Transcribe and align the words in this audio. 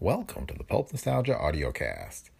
Welcome 0.00 0.46
to 0.46 0.54
the 0.54 0.62
Pulp 0.62 0.92
Nostalgia 0.92 1.34
Audiocast. 1.34 2.30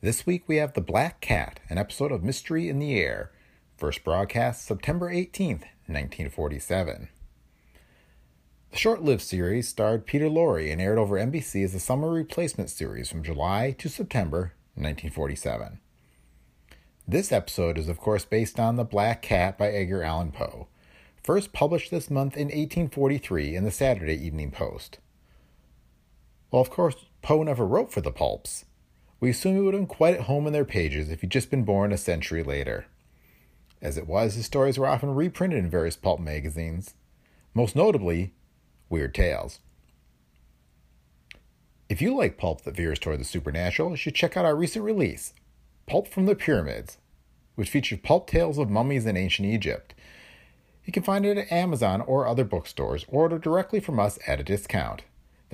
This 0.00 0.26
week 0.26 0.48
we 0.48 0.56
have 0.56 0.72
The 0.72 0.80
Black 0.80 1.20
Cat, 1.20 1.60
an 1.70 1.78
episode 1.78 2.10
of 2.10 2.24
Mystery 2.24 2.68
in 2.68 2.80
the 2.80 2.98
Air, 2.98 3.30
first 3.76 4.02
broadcast 4.02 4.66
September 4.66 5.08
18th, 5.08 5.62
1947. 5.86 7.08
The 8.72 8.76
short 8.76 9.02
lived 9.02 9.22
series 9.22 9.68
starred 9.68 10.06
Peter 10.06 10.28
Lorre 10.28 10.72
and 10.72 10.80
aired 10.80 10.98
over 10.98 11.14
NBC 11.14 11.64
as 11.64 11.72
a 11.72 11.78
summer 11.78 12.10
replacement 12.10 12.68
series 12.68 13.10
from 13.10 13.22
July 13.22 13.76
to 13.78 13.88
September 13.88 14.54
1947. 14.74 15.78
This 17.06 17.30
episode 17.30 17.78
is, 17.78 17.88
of 17.88 17.98
course, 17.98 18.24
based 18.24 18.58
on 18.58 18.74
The 18.74 18.82
Black 18.82 19.22
Cat 19.22 19.56
by 19.56 19.68
Edgar 19.68 20.02
Allan 20.02 20.32
Poe, 20.32 20.66
first 21.22 21.52
published 21.52 21.92
this 21.92 22.10
month 22.10 22.36
in 22.36 22.48
1843 22.48 23.54
in 23.54 23.62
the 23.62 23.70
Saturday 23.70 24.16
Evening 24.16 24.50
Post. 24.50 24.98
Well, 26.54 26.62
of 26.62 26.70
course, 26.70 26.94
Poe 27.20 27.42
never 27.42 27.66
wrote 27.66 27.90
for 27.90 28.00
the 28.00 28.12
pulps. 28.12 28.64
We 29.18 29.30
assume 29.30 29.56
he 29.56 29.60
would 29.60 29.74
have 29.74 29.80
been 29.80 29.88
quite 29.88 30.14
at 30.14 30.26
home 30.26 30.46
in 30.46 30.52
their 30.52 30.64
pages 30.64 31.10
if 31.10 31.20
he'd 31.20 31.30
just 31.30 31.50
been 31.50 31.64
born 31.64 31.90
a 31.90 31.98
century 31.98 32.44
later. 32.44 32.86
As 33.82 33.98
it 33.98 34.06
was, 34.06 34.34
his 34.34 34.46
stories 34.46 34.78
were 34.78 34.86
often 34.86 35.16
reprinted 35.16 35.58
in 35.58 35.68
various 35.68 35.96
pulp 35.96 36.20
magazines, 36.20 36.94
most 37.54 37.74
notably 37.74 38.34
Weird 38.88 39.16
Tales. 39.16 39.58
If 41.88 42.00
you 42.00 42.16
like 42.16 42.38
pulp 42.38 42.62
that 42.62 42.76
veers 42.76 43.00
toward 43.00 43.18
the 43.18 43.24
supernatural, 43.24 43.90
you 43.90 43.96
should 43.96 44.14
check 44.14 44.36
out 44.36 44.44
our 44.44 44.54
recent 44.54 44.84
release, 44.84 45.34
Pulp 45.88 46.06
from 46.06 46.26
the 46.26 46.36
Pyramids, 46.36 46.98
which 47.56 47.68
features 47.68 47.98
pulp 48.00 48.28
tales 48.30 48.58
of 48.58 48.70
mummies 48.70 49.06
in 49.06 49.16
ancient 49.16 49.48
Egypt. 49.48 49.92
You 50.84 50.92
can 50.92 51.02
find 51.02 51.26
it 51.26 51.36
at 51.36 51.50
Amazon 51.50 52.00
or 52.00 52.28
other 52.28 52.44
bookstores, 52.44 53.04
or 53.08 53.22
order 53.22 53.40
directly 53.40 53.80
from 53.80 53.98
us 53.98 54.20
at 54.28 54.38
a 54.38 54.44
discount. 54.44 55.02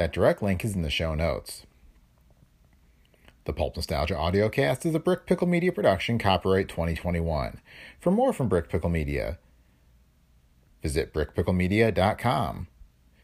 That 0.01 0.15
direct 0.15 0.43
link 0.43 0.65
is 0.65 0.75
in 0.75 0.81
the 0.81 0.89
show 0.89 1.15
notes. 1.15 1.67
The 3.45 3.53
Pulp 3.53 3.77
Nostalgia 3.77 4.15
Audiocast 4.15 4.87
is 4.87 4.95
a 4.95 4.99
Brick 4.99 5.27
Pickle 5.27 5.47
Media 5.47 5.73
production, 5.73 6.19
copyright 6.19 6.71
2021. 6.71 7.61
For 8.01 8.11
more 8.11 8.33
from 8.33 8.49
Brick 8.49 8.71
Pickle 8.71 8.89
Media, 8.89 9.39
visit 10.83 11.13
brickpicklemedia.com. 11.13 12.69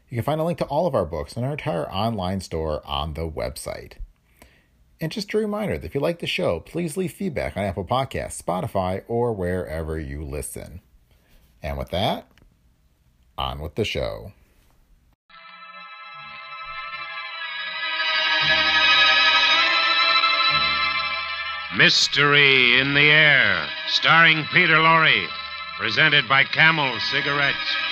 You 0.07 0.17
can 0.17 0.23
find 0.23 0.39
a 0.39 0.43
link 0.43 0.59
to 0.59 0.65
all 0.65 0.85
of 0.85 0.93
our 0.93 1.07
books 1.07 1.35
and 1.35 1.43
our 1.43 1.53
entire 1.53 1.89
online 1.89 2.41
store 2.41 2.85
on 2.85 3.15
the 3.15 3.27
website. 3.27 3.93
And 5.01 5.11
just 5.11 5.33
a 5.33 5.39
reminder 5.39 5.79
that 5.79 5.87
if 5.87 5.95
you 5.95 5.99
like 5.99 6.19
the 6.19 6.27
show, 6.27 6.59
please 6.59 6.95
leave 6.95 7.11
feedback 7.11 7.57
on 7.57 7.63
Apple 7.63 7.85
Podcasts, 7.85 8.39
Spotify, 8.39 9.01
or 9.07 9.33
wherever 9.33 9.99
you 9.99 10.23
listen. 10.23 10.81
And 11.63 11.75
with 11.75 11.89
that, 11.89 12.27
on 13.35 13.61
with 13.61 13.73
the 13.73 13.83
show. 13.83 14.33
Mystery 21.75 22.79
in 22.79 22.93
the 22.93 23.11
Air, 23.11 23.67
starring 23.87 24.45
Peter 24.53 24.77
Lorre, 24.77 25.27
presented 25.77 26.27
by 26.27 26.45
Camel 26.45 26.97
Cigarettes. 27.11 27.86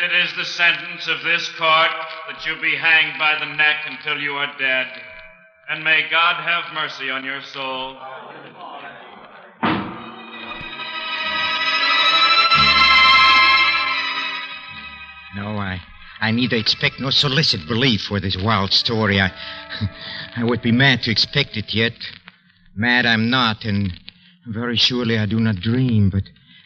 And 0.00 0.12
it 0.12 0.16
is 0.26 0.32
the 0.36 0.44
sentence 0.44 1.08
of 1.08 1.24
this 1.24 1.48
court 1.58 1.90
that 2.28 2.46
you 2.46 2.54
be 2.62 2.76
hanged 2.76 3.18
by 3.18 3.36
the 3.40 3.52
neck 3.56 3.78
until 3.84 4.16
you 4.22 4.34
are 4.34 4.56
dead. 4.56 4.86
And 5.68 5.82
may 5.82 6.08
God 6.08 6.36
have 6.36 6.72
mercy 6.72 7.10
on 7.10 7.24
your 7.24 7.42
soul. 7.42 7.94
No, 15.34 15.58
I, 15.58 15.80
I 16.20 16.30
neither 16.30 16.54
expect 16.54 17.00
nor 17.00 17.10
solicit 17.10 17.66
belief 17.66 18.02
for 18.02 18.20
this 18.20 18.36
wild 18.36 18.72
story. 18.72 19.20
I, 19.20 19.32
I 20.36 20.44
would 20.44 20.62
be 20.62 20.70
mad 20.70 21.02
to 21.02 21.10
expect 21.10 21.56
it 21.56 21.74
yet. 21.74 21.94
Mad 22.76 23.04
I'm 23.04 23.30
not, 23.30 23.64
and 23.64 23.92
very 24.46 24.76
surely 24.76 25.18
I 25.18 25.26
do 25.26 25.40
not 25.40 25.56
dream. 25.56 26.08
But, 26.08 26.22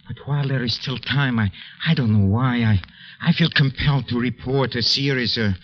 but 0.06 0.18
while 0.26 0.48
there 0.48 0.62
is 0.62 0.74
still 0.74 0.98
time, 0.98 1.38
I, 1.38 1.50
I 1.86 1.94
don't 1.94 2.12
know 2.12 2.28
why 2.28 2.56
I, 2.56 2.82
I 3.24 3.30
feel 3.30 3.50
compelled 3.50 4.08
to 4.08 4.18
report 4.18 4.74
a 4.74 4.82
series 4.82 5.38
of, 5.38 5.54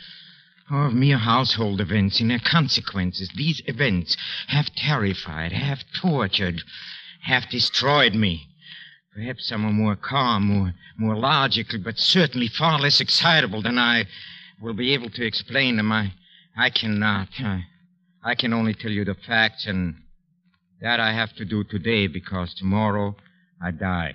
of 0.71 0.95
mere 0.95 1.19
household 1.19 1.81
events 1.81 2.21
and 2.21 2.31
their 2.31 2.39
consequences. 2.39 3.31
These 3.35 3.63
events 3.67 4.17
have 4.47 4.73
terrified, 4.77 5.51
have 5.51 5.83
tortured, 6.01 6.63
have 7.23 7.49
destroyed 7.51 8.15
me. 8.15 8.47
Perhaps 9.13 9.49
some 9.49 9.65
are 9.65 9.73
more 9.73 9.97
calm, 9.97 10.45
more, 10.45 10.75
more 10.97 11.17
logical, 11.17 11.81
but 11.83 11.99
certainly 11.99 12.47
far 12.47 12.79
less 12.79 13.01
excitable 13.01 13.61
than 13.61 13.77
I 13.77 14.05
will 14.63 14.75
be 14.75 14.95
able 14.95 15.11
to 15.11 15.27
explain 15.27 15.79
them. 15.79 15.91
I, 15.91 16.13
I 16.57 16.71
cannot. 16.71 17.29
I, 17.41 17.65
I 18.23 18.37
can 18.37 18.53
only 18.53 18.75
tell 18.75 18.93
you 18.93 19.05
the 19.05 19.17
facts, 19.27 19.67
and 19.67 19.97
that 20.81 21.01
I 21.01 21.13
have 21.13 21.35
to 21.35 21.45
do 21.45 21.65
today 21.65 22.07
because 22.07 22.55
tomorrow 22.55 23.17
I 23.61 23.73
die. 23.73 24.15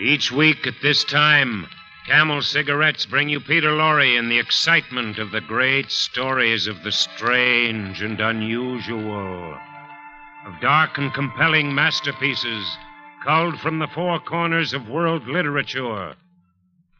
Each 0.00 0.32
week 0.32 0.66
at 0.66 0.80
this 0.80 1.04
time, 1.04 1.66
Camel 2.06 2.40
Cigarettes 2.40 3.04
bring 3.04 3.28
you 3.28 3.38
Peter 3.38 3.68
Lorre 3.68 4.18
in 4.18 4.30
the 4.30 4.38
excitement 4.38 5.18
of 5.18 5.30
the 5.30 5.42
great 5.42 5.90
stories 5.90 6.66
of 6.66 6.82
the 6.82 6.90
strange 6.90 8.00
and 8.00 8.18
unusual, 8.18 9.58
of 10.46 10.60
dark 10.62 10.96
and 10.96 11.12
compelling 11.12 11.74
masterpieces 11.74 12.66
culled 13.22 13.60
from 13.60 13.78
the 13.78 13.88
four 13.88 14.18
corners 14.20 14.72
of 14.72 14.88
world 14.88 15.28
literature. 15.28 16.14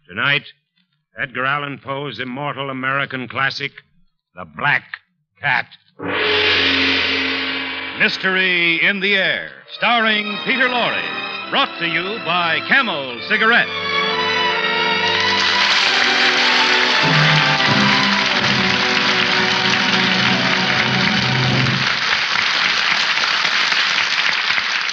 Tonight, 0.06 0.44
Edgar 1.18 1.46
Allan 1.46 1.78
Poe's 1.78 2.20
immortal 2.20 2.68
American 2.68 3.28
classic, 3.28 3.72
The 4.34 4.44
Black 4.44 4.84
Cat. 5.40 5.66
Mystery 7.98 8.86
in 8.86 9.00
the 9.00 9.16
Air, 9.16 9.52
starring 9.70 10.36
Peter 10.44 10.68
Lorre. 10.68 11.29
Brought 11.50 11.80
to 11.80 11.86
you 11.88 12.20
by 12.24 12.60
Camel 12.68 13.20
Cigarettes. 13.28 13.70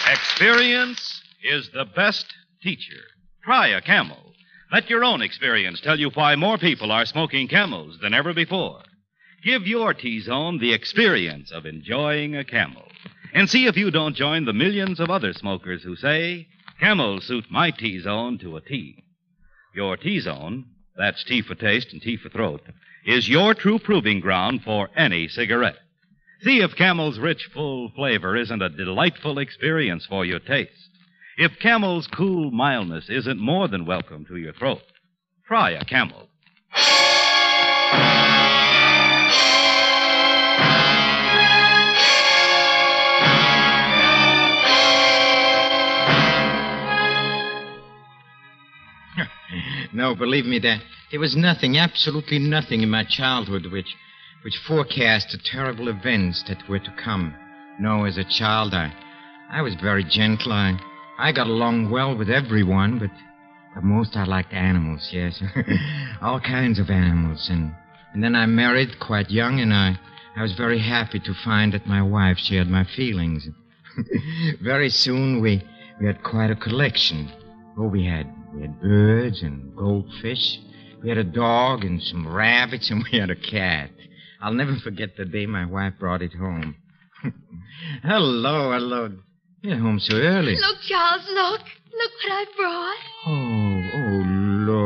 Experience 0.10 1.22
is 1.44 1.70
the 1.76 1.86
best 1.96 2.26
teacher. 2.64 3.04
Try 3.44 3.68
a 3.68 3.82
camel. 3.82 4.18
Let 4.72 4.90
your 4.90 5.04
own 5.04 5.22
experience 5.22 5.80
tell 5.80 6.00
you 6.00 6.10
why 6.16 6.36
more 6.36 6.58
people 6.58 6.92
are 6.92 7.06
smoking 7.06 7.48
camels 7.48 8.00
than 8.02 8.16
ever 8.16 8.34
before. 8.34 8.82
Give 9.44 9.68
your 9.68 9.94
T 9.94 10.22
Zone 10.22 10.58
the 10.58 10.74
experience 10.74 11.52
of 11.52 11.68
enjoying 11.68 12.36
a 12.36 12.44
camel. 12.44 12.88
And 13.34 13.50
see 13.50 13.66
if 13.66 13.78
you 13.78 13.92
don't 13.92 14.16
join 14.16 14.46
the 14.46 14.54
millions 14.54 15.00
of 15.00 15.10
other 15.10 15.34
smokers 15.34 15.84
who 15.84 15.96
say, 15.96 16.48
Camels 16.80 17.26
suit 17.26 17.46
my 17.50 17.72
T 17.72 18.00
Zone 18.00 18.38
to 18.40 18.58
a 18.58 18.62
T. 18.62 19.04
Your 19.76 19.98
T 19.98 20.20
Zone, 20.20 20.66
that's 20.96 21.24
T 21.24 21.42
for 21.42 21.56
taste 21.56 21.92
and 21.92 22.02
T 22.02 22.18
for 22.18 22.30
throat, 22.30 22.62
is 23.06 23.30
your 23.30 23.54
true 23.54 23.80
proving 23.80 24.20
ground 24.20 24.62
for 24.64 24.90
any 24.96 25.28
cigarette. 25.28 25.78
See 26.42 26.62
if 26.62 26.76
Camel's 26.76 27.20
rich, 27.20 27.50
full 27.54 27.90
flavor 27.96 28.36
isn't 28.36 28.62
a 28.62 28.70
delightful 28.70 29.40
experience 29.40 30.06
for 30.06 30.24
your 30.26 30.40
taste. 30.40 30.90
If 31.38 31.60
Camel's 31.60 32.08
cool 32.08 32.52
mildness 32.52 33.10
isn't 33.10 33.40
more 33.40 33.68
than 33.68 33.86
welcome 33.86 34.26
to 34.26 34.38
your 34.38 34.54
throat. 34.54 34.82
Try 35.48 35.72
a 35.72 35.86
Camel. 35.86 36.28
No, 49.94 50.16
believe 50.16 50.46
me, 50.46 50.60
there, 50.60 50.82
there 51.12 51.20
was 51.20 51.36
nothing, 51.36 51.78
absolutely 51.78 52.40
nothing 52.40 52.82
in 52.82 52.90
my 52.90 53.04
childhood 53.04 53.66
which, 53.72 53.96
which 54.44 54.58
forecast 54.68 55.32
the 55.32 55.38
terrible 55.38 55.88
events 55.88 56.44
that 56.48 56.68
were 56.68 56.80
to 56.80 56.94
come. 57.04 57.34
No, 57.80 58.06
as 58.06 58.18
a 58.18 58.24
child, 58.24 58.74
I, 58.74 58.94
I 59.50 59.62
was 59.62 59.76
very 59.76 60.04
gentle. 60.04 60.52
I, 60.52 60.78
I 61.18 61.32
got 61.32 61.48
along 61.48 61.90
well 61.90 62.16
with 62.16 62.30
everyone, 62.30 63.00
but, 63.00 63.12
but 63.74 63.84
most 63.84 64.16
I 64.16 64.26
liked 64.26 64.54
animals, 64.54 65.10
yes. 65.12 65.42
All 66.22 66.40
kinds 66.40 66.80
of 66.80 66.90
animals. 66.90 67.48
And, 67.50 67.74
and 68.14 68.24
then 68.24 68.36
I 68.36 68.46
married 68.46 69.00
quite 69.00 69.32
young, 69.32 69.60
and 69.60 69.74
I, 69.74 69.98
I 70.36 70.42
was 70.42 70.54
very 70.54 70.80
happy 70.80 71.20
to 71.20 71.34
find 71.44 71.74
that 71.74 71.88
my 71.88 72.02
wife 72.02 72.38
shared 72.38 72.68
my 72.70 72.84
feelings. 72.84 73.48
very 74.62 74.90
soon 74.90 75.42
we, 75.42 75.64
we 76.00 76.06
had 76.06 76.24
quite 76.24 76.52
a 76.52 76.56
collection. 76.56 77.32
Oh, 77.78 77.88
we 77.88 78.06
had, 78.06 78.28
we 78.54 78.62
had 78.62 78.82
birds 78.82 79.42
and 79.42 79.76
goldfish. 79.76 80.60
We 81.02 81.10
had 81.10 81.18
a 81.18 81.24
dog 81.24 81.84
and 81.84 82.02
some 82.02 82.28
rabbits, 82.28 82.90
and 82.90 83.06
we 83.12 83.20
had 83.20 83.30
a 83.30 83.36
cat. 83.36 83.92
I'll 84.42 84.54
never 84.54 84.76
forget 84.84 85.16
the 85.18 85.26
day 85.26 85.46
my 85.46 85.66
wife 85.66 85.94
brought 86.00 86.22
it 86.22 86.34
home. 86.34 86.76
hello, 88.04 88.72
hello. 88.72 89.12
You're 89.62 89.78
home 89.78 90.00
so 90.00 90.16
early. 90.16 90.56
Look, 90.56 90.78
Charles, 90.88 91.28
look. 91.30 91.62
Look 91.62 92.12
what 92.24 92.32
I 92.32 92.46
brought. 92.56 92.98
Oh, 93.26 93.32
oh, 93.32 93.77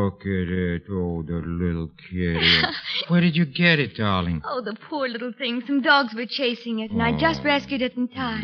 look 0.04 0.22
at 0.22 0.50
it. 0.50 0.84
Oh, 0.90 1.24
the 1.24 1.42
little 1.46 1.90
kitty. 2.10 2.62
Where 3.08 3.22
did 3.22 3.36
you 3.36 3.46
get 3.46 3.80
it, 3.80 3.96
darling? 3.96 4.42
Oh, 4.46 4.62
the 4.62 4.76
poor 4.90 5.08
little 5.08 5.34
thing. 5.38 5.62
Some 5.68 5.82
dogs 5.82 6.14
were 6.14 6.26
chasing 6.26 6.80
it, 6.80 6.92
and 6.92 7.02
I 7.02 7.18
just 7.18 7.44
rescued 7.44 7.82
it 7.82 7.96
in 7.98 8.08
time. 8.08 8.44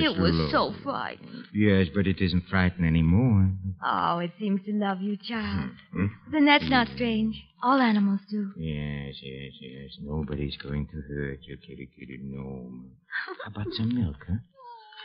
Yes, 0.00 0.10
It 0.10 0.20
was 0.20 0.32
look. 0.34 0.50
so 0.50 0.74
frightened. 0.82 1.44
Yes, 1.52 1.88
but 1.94 2.06
it 2.06 2.20
isn't 2.20 2.44
frightened 2.48 2.86
anymore. 2.86 3.50
Oh, 3.84 4.18
it 4.18 4.32
seems 4.38 4.64
to 4.66 4.72
love 4.72 5.00
you, 5.00 5.16
Charles. 5.16 5.70
Hmm? 5.92 6.06
Then 6.32 6.44
that's 6.46 6.68
not 6.68 6.88
strange. 6.94 7.36
All 7.62 7.80
animals 7.80 8.20
do. 8.30 8.52
Yes, 8.56 9.14
yes, 9.22 9.52
yes. 9.60 9.90
Nobody's 10.02 10.56
going 10.56 10.86
to 10.88 10.96
hurt 11.08 11.40
you, 11.42 11.56
kitty, 11.56 11.88
kitty. 11.98 12.18
No. 12.22 12.70
How 13.44 13.50
about 13.50 13.72
some 13.72 13.94
milk, 13.94 14.16
huh? 14.28 14.36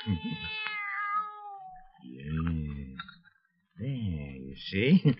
yes. 2.03 2.97
There, 3.79 3.87
you 3.87 4.55
see? 4.69 5.15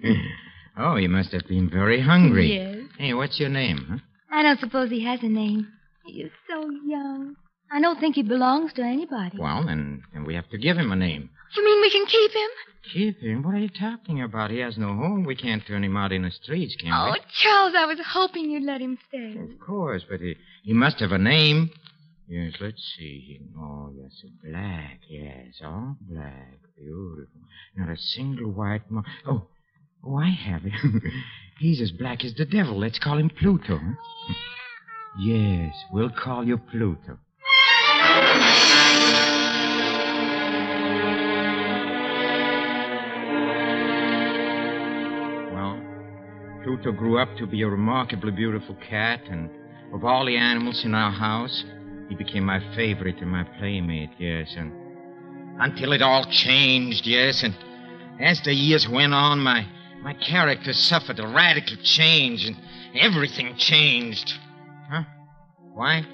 Oh, 0.78 0.96
he 0.96 1.08
must 1.08 1.32
have 1.32 1.48
been 1.48 1.70
very 1.70 2.02
hungry. 2.02 2.56
Yes. 2.56 2.78
Hey, 2.98 3.14
what's 3.14 3.40
your 3.40 3.50
name, 3.50 3.86
huh? 3.90 3.98
I 4.32 4.44
don't 4.44 4.60
suppose 4.60 4.90
he 4.90 5.04
has 5.06 5.22
a 5.24 5.28
name. 5.28 5.68
He 6.06 6.22
is 6.22 6.32
so 6.50 6.70
young. 6.86 7.36
I 7.72 7.80
don't 7.82 8.00
think 8.00 8.16
he 8.16 8.24
belongs 8.24 8.74
to 8.74 8.82
anybody. 8.82 9.38
Well, 9.38 9.64
then, 9.66 10.04
then 10.14 10.26
we 10.26 10.36
have 10.36 10.50
to 10.50 10.58
give 10.58 10.78
him 10.78 10.92
a 10.92 10.96
name. 10.96 11.30
You 11.56 11.64
mean 11.66 11.82
we 11.82 11.90
can 11.92 12.06
keep 12.06 12.32
him? 12.32 12.50
Keep 12.94 13.20
him? 13.22 13.44
What 13.44 13.54
are 13.56 13.60
you 13.60 13.70
talking 13.70 14.22
about? 14.22 14.52
He 14.52 14.60
has 14.60 14.78
no 14.78 14.88
home. 14.88 15.24
We 15.26 15.36
can't 15.36 15.66
turn 15.66 15.84
him 15.84 15.96
out 15.96 16.12
in 16.12 16.24
the 16.24 16.32
streets, 16.32 16.76
can 16.80 16.92
Oh, 16.92 17.12
we? 17.14 17.20
Oh, 17.20 17.24
Charles, 17.42 17.74
I 17.78 17.86
was 17.86 18.00
hoping 18.06 18.50
you'd 18.50 18.64
let 18.64 18.82
him 18.82 18.98
stay. 19.08 19.36
Of 19.38 19.60
course, 19.60 20.04
but 20.10 20.20
he, 20.20 20.36
he 20.64 20.74
must 20.74 21.00
have 21.00 21.12
a 21.12 21.18
name. 21.18 21.70
Yes, 22.28 22.54
let's 22.62 22.82
see. 22.98 23.40
Oh, 23.60 23.92
yes, 23.96 24.24
black. 24.44 25.00
Yes, 25.10 25.62
all 25.64 25.98
black. 26.10 26.58
Beautiful. 26.78 27.42
Not 27.76 27.90
a 27.90 27.98
single 27.98 28.52
white 28.52 28.90
mark. 28.90 29.06
Oh, 29.28 29.48
oh, 30.06 30.18
I 30.18 30.30
have 30.30 30.66
it. 30.66 30.74
He's 31.60 31.82
as 31.82 31.92
black 31.92 32.24
as 32.26 32.34
the 32.34 32.46
devil. 32.46 32.78
Let's 32.80 33.00
call 33.00 33.18
him 33.18 33.30
Pluto. 33.30 33.80
Yes, 35.20 35.76
we'll 35.92 36.10
call 36.10 36.48
you 36.48 36.58
Pluto. 36.58 37.18
Well, 45.52 45.80
Pluto 46.64 46.92
grew 46.94 47.20
up 47.20 47.28
to 47.38 47.46
be 47.46 47.62
a 47.64 47.68
remarkably 47.68 48.32
beautiful 48.32 48.76
cat, 48.76 49.22
and 49.30 49.50
of 49.94 50.06
all 50.06 50.26
the 50.26 50.38
animals 50.38 50.86
in 50.86 50.96
our 50.96 51.12
house, 51.12 51.64
he 52.08 52.16
became 52.16 52.46
my 52.46 52.60
favorite 52.76 53.18
and 53.20 53.30
my 53.30 53.44
playmate, 53.60 54.12
yes, 54.18 54.56
and 54.58 54.72
until 55.60 55.92
it 55.92 56.02
all 56.02 56.24
changed, 56.26 57.06
yes, 57.06 57.44
and 57.44 57.54
as 58.20 58.42
the 58.42 58.54
years 58.54 58.88
went 58.88 59.14
on, 59.14 59.40
my 59.40 59.68
my 60.02 60.14
character 60.14 60.74
suffered 60.74 61.20
a 61.20 61.28
radical 61.28 61.78
change, 61.84 62.46
and 62.46 62.58
everything 62.96 63.56
changed. 63.58 64.34
Huh? 64.90 65.04
Why? 65.74 66.06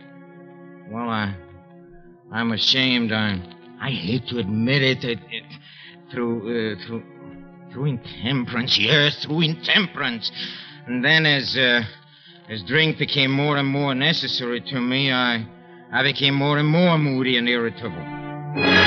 Well, 0.92 1.10
I 1.10 1.36
I'm 2.32 2.52
ashamed. 2.52 3.12
I 3.12 3.40
I 3.80 3.90
hate 3.92 4.28
to 4.28 4.40
admit 4.40 4.82
it. 4.82 5.04
it, 5.04 5.20
it 5.30 5.44
through 6.12 6.40
uh, 6.40 6.86
through 6.86 7.04
through 7.72 7.86
intemperance, 7.86 8.78
yes, 8.78 9.24
through 9.24 9.42
intemperance. 9.42 10.32
And 10.86 11.04
then 11.04 11.26
as 11.26 11.56
uh, 11.58 11.82
as 12.50 12.64
drink 12.64 12.98
became 12.98 13.32
more 13.32 13.58
and 13.58 13.68
more 13.68 13.94
necessary 13.94 14.62
to 14.62 14.80
me, 14.80 15.12
I 15.12 15.46
I 15.92 16.04
became 16.04 16.34
more 16.34 16.58
and 16.58 16.68
more 16.68 16.98
moody 16.98 17.38
and 17.38 17.48
irritable. 17.48 18.87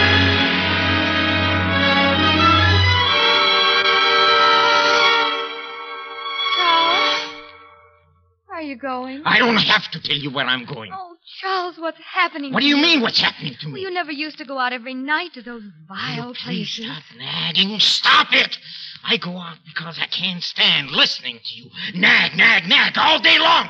Going? 8.80 9.22
I 9.24 9.38
don't 9.38 9.56
have 9.56 9.90
to 9.92 10.00
tell 10.02 10.16
you 10.16 10.30
where 10.30 10.46
I'm 10.46 10.64
going. 10.64 10.90
Oh, 10.94 11.14
Charles, 11.40 11.76
what's 11.78 11.98
happening? 12.00 12.52
What 12.52 12.60
do 12.60 12.66
you 12.66 12.76
mean 12.76 13.00
what's 13.00 13.20
happening 13.20 13.54
to 13.60 13.66
Well, 13.66 13.74
me? 13.74 13.80
you 13.82 13.90
never 13.90 14.10
used 14.12 14.38
to 14.38 14.44
go 14.44 14.58
out 14.58 14.72
every 14.72 14.94
night 14.94 15.34
to 15.34 15.42
those 15.42 15.62
vile 15.88 16.16
Will 16.18 16.28
you 16.28 16.34
please 16.44 16.74
places. 16.76 16.84
stop 16.86 17.02
nagging. 17.18 17.78
Stop 17.80 18.28
it. 18.32 18.58
I 19.04 19.16
go 19.16 19.36
out 19.38 19.56
because 19.66 19.98
I 20.00 20.06
can't 20.06 20.42
stand 20.42 20.90
listening 20.90 21.38
to 21.42 21.54
you. 21.56 21.70
Nag, 21.94 22.36
nag, 22.36 22.68
nag 22.68 22.92
all 22.98 23.20
day 23.20 23.38
long. 23.38 23.68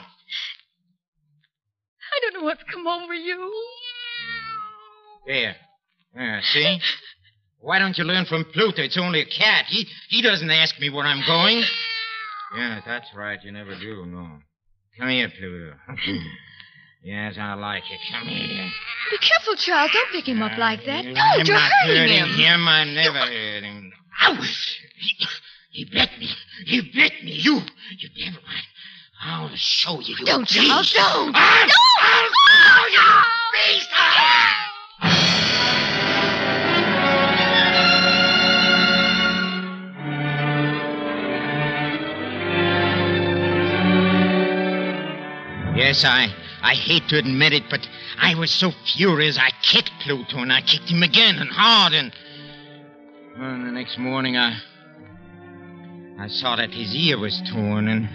I 2.12 2.20
don't 2.22 2.34
know 2.40 2.44
what's 2.44 2.62
come 2.72 2.86
over 2.86 3.14
you. 3.14 3.52
There. 5.26 5.56
There, 6.14 6.40
see? 6.42 6.80
Why 7.60 7.78
don't 7.78 7.96
you 7.98 8.04
learn 8.04 8.24
from 8.24 8.44
Pluto? 8.46 8.82
It's 8.82 8.96
only 8.98 9.20
a 9.20 9.26
cat. 9.26 9.66
He 9.68 9.86
he 10.08 10.22
doesn't 10.22 10.50
ask 10.50 10.78
me 10.80 10.90
where 10.90 11.04
I'm 11.06 11.22
going. 11.26 11.62
Yeah, 12.56 12.80
that's 12.84 13.06
right. 13.14 13.38
You 13.44 13.52
never 13.52 13.76
do, 13.76 14.04
no. 14.06 14.26
Come 14.98 15.08
here, 15.08 15.28
Pluto. 15.38 15.74
yes, 17.04 17.36
I 17.38 17.54
like 17.54 17.82
it. 17.90 17.98
Come 18.12 18.28
here. 18.28 18.68
Be 19.10 19.18
careful, 19.18 19.54
Charles. 19.56 19.90
Don't 19.92 20.10
pick 20.12 20.26
him 20.28 20.42
up 20.42 20.56
like 20.58 20.84
that. 20.84 21.04
I'm 21.06 21.14
Don't, 21.14 21.46
you're 21.46 21.56
not 21.56 21.70
hurting 21.84 21.96
hurting 21.96 22.16
him. 22.16 22.60
him. 22.60 22.68
I 22.68 22.84
never 22.84 23.18
hurt 23.18 23.62
him. 23.62 23.92
Ouch! 24.22 24.80
He, 24.98 25.26
he 25.70 25.84
bit 25.84 26.10
me. 26.18 26.28
He 26.66 26.80
bit 26.82 27.12
me. 27.24 27.32
You, 27.32 27.60
you 27.98 28.08
devil. 28.24 28.42
I, 28.46 28.60
I'll 29.22 29.50
show 29.54 30.00
you. 30.00 30.16
you 30.18 30.24
Don't, 30.26 30.40
beast. 30.48 30.54
Charles, 30.66 30.92
don't. 30.92 31.34
I'll, 31.34 31.66
Don't. 31.66 31.72
I'll 32.02 32.28
show 32.30 32.86
you, 32.92 33.22
beast. 33.52 33.88
Ah! 33.92 34.56
Yes, 45.80 46.04
I 46.04 46.28
I 46.62 46.74
hate 46.74 47.08
to 47.08 47.16
admit 47.16 47.54
it, 47.54 47.62
but 47.70 47.80
I 48.18 48.34
was 48.34 48.50
so 48.50 48.70
furious 48.84 49.38
I 49.38 49.50
kicked 49.62 49.90
Pluto 50.02 50.36
and 50.36 50.52
I 50.52 50.60
kicked 50.60 50.90
him 50.90 51.02
again 51.02 51.38
and 51.38 51.48
hard 51.48 51.94
and 51.94 52.12
well, 53.38 53.52
the 53.52 53.72
next 53.72 53.96
morning 53.96 54.36
I 54.36 54.60
I 56.18 56.28
saw 56.28 56.56
that 56.56 56.70
his 56.70 56.94
ear 56.94 57.18
was 57.18 57.40
torn 57.50 57.88
and 57.88 58.06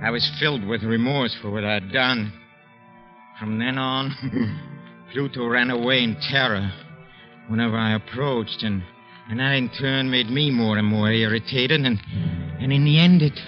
I 0.00 0.10
was 0.12 0.30
filled 0.38 0.64
with 0.64 0.84
remorse 0.84 1.34
for 1.42 1.50
what 1.50 1.64
I'd 1.64 1.90
done. 1.90 2.32
From 3.40 3.58
then 3.58 3.78
on, 3.78 4.14
Pluto 5.12 5.44
ran 5.48 5.70
away 5.70 6.04
in 6.04 6.14
terror 6.20 6.70
whenever 7.48 7.76
I 7.76 7.96
approached 7.96 8.62
and 8.62 8.84
and 9.28 9.40
that 9.40 9.54
in 9.54 9.70
turn 9.70 10.08
made 10.08 10.30
me 10.30 10.52
more 10.52 10.78
and 10.78 10.86
more 10.86 11.10
irritated 11.10 11.80
and 11.80 12.00
and 12.60 12.72
in 12.72 12.84
the 12.84 13.00
end 13.00 13.22
it 13.22 13.40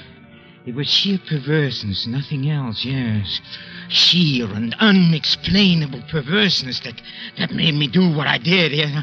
it 0.69 0.75
was 0.75 0.87
sheer 0.87 1.19
perverseness, 1.27 2.07
nothing 2.07 2.51
else, 2.51 2.85
yes. 2.85 3.41
Sheer 3.89 4.45
and 4.53 4.77
unexplainable 4.79 6.03
perverseness 6.11 6.81
that, 6.81 7.01
that 7.39 7.53
made 7.53 7.73
me 7.73 7.89
do 7.89 8.15
what 8.15 8.27
I 8.27 8.37
did. 8.37 8.73
Yeah. 8.73 9.03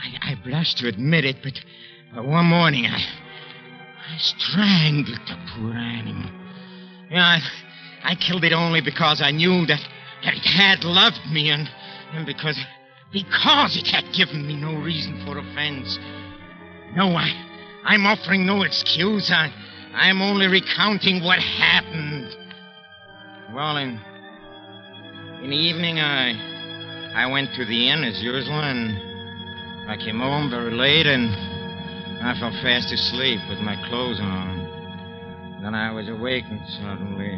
I, 0.00 0.30
I 0.30 0.34
blush 0.36 0.74
to 0.74 0.86
admit 0.86 1.24
it, 1.24 1.38
but 1.42 2.24
one 2.24 2.46
morning 2.46 2.86
I, 2.86 2.96
I 2.96 4.18
strangled 4.18 5.18
the 5.26 5.36
poor 5.52 5.72
animal. 5.72 6.30
Yeah, 7.10 7.24
I, 7.24 7.40
I 8.04 8.14
killed 8.14 8.44
it 8.44 8.52
only 8.52 8.80
because 8.80 9.20
I 9.20 9.32
knew 9.32 9.66
that, 9.66 9.80
that 10.22 10.34
it 10.34 10.44
had 10.44 10.84
loved 10.84 11.26
me 11.32 11.50
and, 11.50 11.68
and 12.12 12.24
because, 12.24 12.56
because 13.12 13.76
it 13.76 13.88
had 13.88 14.14
given 14.14 14.46
me 14.46 14.54
no 14.54 14.80
reason 14.80 15.20
for 15.26 15.38
offense. 15.38 15.98
No, 16.94 17.16
I, 17.16 17.32
I'm 17.82 18.06
offering 18.06 18.46
no 18.46 18.62
excuse. 18.62 19.28
I, 19.32 19.52
I'm 19.94 20.22
only 20.22 20.46
recounting 20.46 21.22
what 21.22 21.38
happened. 21.38 22.28
Well, 23.54 23.76
in, 23.76 24.00
in 25.42 25.50
the 25.50 25.56
evening, 25.56 25.98
I, 25.98 26.32
I 27.14 27.26
went 27.26 27.50
to 27.56 27.64
the 27.64 27.88
inn 27.90 28.04
as 28.04 28.22
usual, 28.22 28.60
and 28.60 29.90
I 29.90 29.96
came 29.96 30.20
home 30.20 30.50
very 30.50 30.72
late, 30.72 31.06
and 31.06 31.28
I 32.24 32.38
fell 32.38 32.52
fast 32.62 32.92
asleep 32.92 33.40
with 33.48 33.58
my 33.58 33.76
clothes 33.88 34.20
on. 34.20 35.58
Then 35.62 35.74
I 35.74 35.92
was 35.92 36.08
awakened 36.08 36.62
suddenly. 36.80 37.36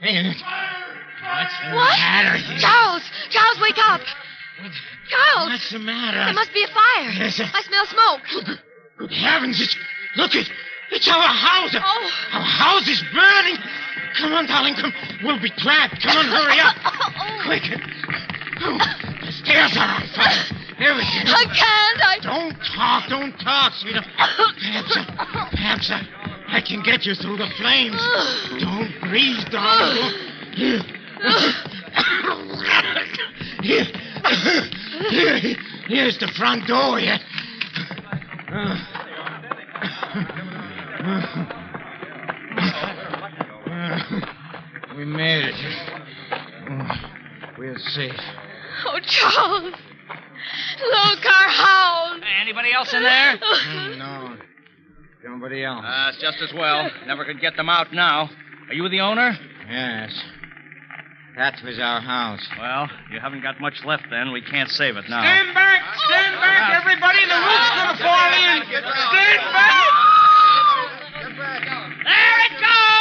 Hey, 0.00 0.26
what's 0.26 0.40
the 1.60 1.76
What? 1.76 1.98
matter 1.98 2.36
here? 2.38 2.58
Charles! 2.58 3.02
Charles, 3.30 3.60
wake 3.60 3.78
up! 3.78 4.00
Charles! 5.08 5.50
What's 5.50 5.70
the 5.70 5.78
matter? 5.78 6.24
There 6.24 6.34
must 6.34 6.52
be 6.52 6.64
a 6.64 6.68
fire. 6.68 7.10
Yes. 7.10 7.40
I 7.40 7.62
smell 7.62 7.86
smoke. 7.86 8.56
Good 9.00 9.12
heavens, 9.12 9.58
it's, 9.58 9.74
look, 10.16 10.34
it, 10.34 10.46
it's 10.90 11.08
our 11.08 11.22
house. 11.22 11.74
Oh. 11.74 12.10
Our 12.34 12.44
house 12.44 12.86
is 12.86 13.02
burning. 13.14 13.56
Come 14.18 14.34
on, 14.34 14.46
darling, 14.46 14.74
come. 14.74 14.92
We'll 15.24 15.40
be 15.40 15.48
trapped. 15.56 16.02
Come 16.02 16.18
on, 16.18 16.26
hurry 16.26 16.60
up. 16.60 16.76
Oh. 17.22 17.42
Quick. 17.46 17.62
Oh, 18.60 18.78
the 19.24 19.32
stairs 19.32 19.74
are 19.76 19.96
on 19.96 20.06
fire. 20.14 20.44
Everything. 20.78 21.26
I 21.26 21.44
can't. 21.48 22.00
I. 22.04 22.18
Don't 22.22 22.54
talk, 22.76 23.08
don't 23.08 23.32
talk, 23.40 23.72
sweetheart. 23.74 24.06
Perhaps, 24.06 24.96
uh, 24.96 25.48
perhaps 25.50 25.90
uh, 25.90 26.02
I 26.48 26.60
can 26.60 26.82
get 26.82 27.06
you 27.06 27.14
through 27.14 27.38
the 27.38 27.48
flames. 27.56 27.96
Don't 28.60 28.92
breathe, 29.08 29.50
darling. 29.50 30.12
Here. 30.52 30.82
Here. 33.62 33.86
Here. 35.08 35.56
Here's 35.88 36.18
the 36.18 36.28
front 36.36 36.66
door. 36.66 36.98
Here. 36.98 37.18
We 44.96 45.04
made 45.04 45.44
it. 45.44 45.54
We're 47.56 47.78
safe. 47.78 48.12
Oh, 48.86 48.98
Charles. 49.02 49.72
Look, 49.72 51.26
our 51.26 51.48
house. 51.48 52.20
Anybody 52.40 52.72
else 52.72 52.92
in 52.92 53.02
there? 53.02 53.38
No. 53.96 54.36
Nobody 55.24 55.64
else. 55.64 55.84
Uh, 55.84 56.10
it's 56.12 56.20
just 56.20 56.38
as 56.42 56.52
well. 56.52 56.90
Never 57.06 57.24
could 57.24 57.40
get 57.40 57.56
them 57.56 57.68
out 57.68 57.92
now. 57.92 58.28
Are 58.68 58.74
you 58.74 58.88
the 58.88 59.00
owner? 59.00 59.38
Yes. 59.70 60.12
That 61.40 61.56
was 61.64 61.78
our 61.78 62.02
house. 62.02 62.46
Well, 62.58 62.90
you 63.10 63.18
haven't 63.18 63.40
got 63.40 63.58
much 63.62 63.82
left 63.86 64.04
then. 64.10 64.30
We 64.30 64.42
can't 64.42 64.68
save 64.68 64.98
it 64.98 65.08
now. 65.08 65.22
Stand 65.22 65.54
back! 65.54 65.80
Stand 66.04 66.36
back, 66.36 66.82
everybody! 66.82 67.24
The 67.24 67.32
roof's 67.32 67.70
gonna 67.80 67.96
fall 67.96 68.28
in! 68.28 68.60
Stand 68.68 69.40
back! 69.48 69.88
There 72.04 72.40
it 72.44 72.60
goes! 72.60 73.00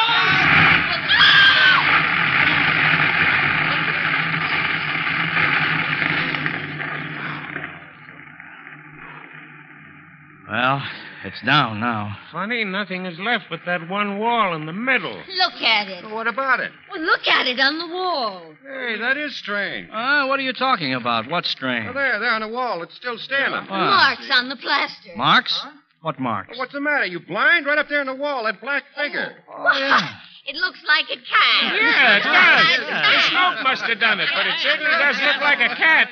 Well, 10.48 10.80
it's 11.24 11.42
down 11.42 11.80
now. 11.80 12.18
Funny, 12.32 12.64
nothing 12.64 13.06
is 13.06 13.20
left 13.20 13.46
but 13.50 13.62
that 13.66 13.88
one 13.90 14.20
wall 14.20 14.56
in 14.56 14.66
the 14.66 14.74
middle. 14.74 15.14
Look 15.14 15.62
at 15.62 15.88
it. 15.88 16.10
What 16.10 16.28
about 16.28 16.60
it? 16.60 16.72
Well, 16.92 17.02
look 17.02 17.28
at 17.28 17.48
it 17.48 17.60
on 17.60 17.78
the 17.78 17.88
wall. 17.88 18.54
Hey, 18.64 18.98
that 19.00 19.18
is 19.18 19.36
strange. 19.36 19.90
Uh, 19.92 20.26
what 20.26 20.40
are 20.40 20.44
you 20.44 20.54
talking 20.54 20.94
about? 20.94 21.30
What's 21.30 21.50
strange? 21.50 21.94
there, 21.94 22.20
there 22.20 22.32
on 22.32 22.42
the 22.42 22.48
wall. 22.48 22.82
It's 22.84 22.96
still 22.96 23.18
standing. 23.18 23.62
What? 23.62 23.70
Marks 23.70 24.30
on 24.32 24.50
the 24.50 24.56
plaster. 24.56 25.12
Marks? 25.16 25.66
What 26.02 26.20
marks? 26.20 26.58
What's 26.58 26.72
the 26.72 26.80
matter? 26.80 27.06
You 27.06 27.20
blind? 27.20 27.66
Right 27.66 27.78
up 27.78 27.90
there 27.90 28.00
on 28.00 28.08
the 28.08 28.16
wall, 28.16 28.46
that 28.46 28.62
black 28.62 28.84
figure. 28.96 29.36
Oh, 29.50 29.68
oh, 29.68 29.78
yeah. 29.78 30.16
It 30.48 30.56
looks 30.56 30.80
like 30.88 31.06
a 31.12 31.20
cat. 31.20 31.76
Yeah, 31.76 32.18
it 32.18 32.24
does. 32.24 32.80
The 33.20 33.22
smoke 33.30 33.64
must 33.64 33.84
have 33.84 34.00
done 34.00 34.20
it, 34.20 34.30
but 34.34 34.48
it 34.48 34.56
certainly 34.60 34.90
does 34.90 35.20
look 35.22 35.42
like 35.42 35.60
a 35.60 35.76
cat. 35.76 36.10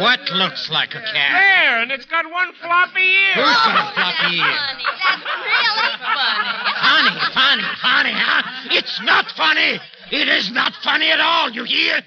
What 0.00 0.20
looks 0.30 0.70
like 0.70 0.90
a 0.90 1.02
cat? 1.02 1.12
There, 1.12 1.82
and 1.82 1.90
it's 1.92 2.06
got 2.06 2.24
one 2.30 2.52
floppy 2.62 3.00
ear. 3.02 3.34
Who's 3.34 3.60
got 3.66 3.90
a 3.90 3.94
floppy 3.94 4.36
ear? 4.36 4.44
Funny. 4.44 4.84
That's 5.02 5.24
really 5.44 5.98
funny. 6.00 6.48
Funny, 6.80 7.20
funny, 7.34 7.64
funny, 7.82 8.12
huh? 8.14 8.42
It's 8.70 9.00
not 9.02 9.26
funny. 9.36 9.80
It 10.12 10.28
is 10.28 10.50
not 10.52 10.72
funny 10.82 11.10
at 11.10 11.20
all, 11.20 11.50
you 11.50 11.64
hear? 11.64 12.00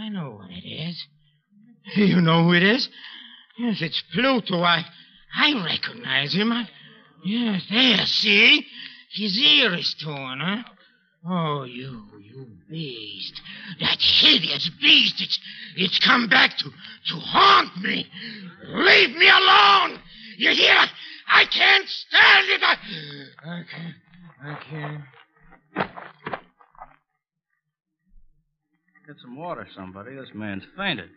I 0.00 0.08
know 0.08 0.38
what 0.40 0.50
it 0.50 0.64
is. 0.66 1.06
You 1.96 2.20
know 2.20 2.44
who 2.44 2.52
it 2.54 2.62
is? 2.62 2.88
Yes, 3.58 3.82
it's 3.82 4.02
Pluto. 4.14 4.62
I, 4.62 4.84
I 5.36 5.64
recognize 5.64 6.34
him. 6.34 6.52
I, 6.52 6.68
yes, 7.24 7.66
there, 7.70 8.06
see? 8.06 8.66
His 9.12 9.38
ear 9.38 9.74
is 9.74 9.94
torn, 10.02 10.40
huh? 10.40 10.62
Oh, 11.28 11.64
you, 11.64 12.04
you 12.20 12.46
beast. 12.70 13.40
That 13.80 13.98
hideous 13.98 14.70
beast. 14.80 15.20
It's, 15.20 15.38
it's 15.76 15.98
come 15.98 16.28
back 16.28 16.56
to, 16.58 16.64
to 16.64 17.14
haunt 17.16 17.76
me. 17.82 18.06
Leave 18.66 19.16
me 19.16 19.28
alone. 19.28 19.98
You 20.36 20.50
hear? 20.50 20.76
I 21.28 21.44
can't 21.46 21.88
stand 21.88 22.48
it. 22.48 22.62
I, 22.62 22.76
I 23.44 23.62
can't. 23.70 23.94
I 24.40 24.54
can't. 24.70 25.04
Get 29.06 29.16
some 29.22 29.36
water, 29.36 29.66
somebody. 29.74 30.14
This 30.14 30.28
man's 30.34 30.64
fainted. 30.76 31.10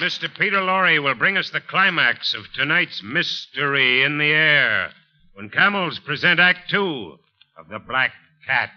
Mr. 0.00 0.28
Peter 0.38 0.58
Lorre 0.60 1.00
will 1.02 1.14
bring 1.14 1.36
us 1.36 1.50
the 1.50 1.60
climax 1.60 2.34
of 2.34 2.52
tonight's 2.52 3.00
Mystery 3.02 4.02
in 4.02 4.18
the 4.18 4.32
Air 4.32 4.90
when 5.34 5.48
camels 5.48 6.00
present 6.00 6.40
Act 6.40 6.68
Two 6.68 7.16
of 7.56 7.68
The 7.68 7.78
Black 7.78 8.10
Cat. 8.44 8.70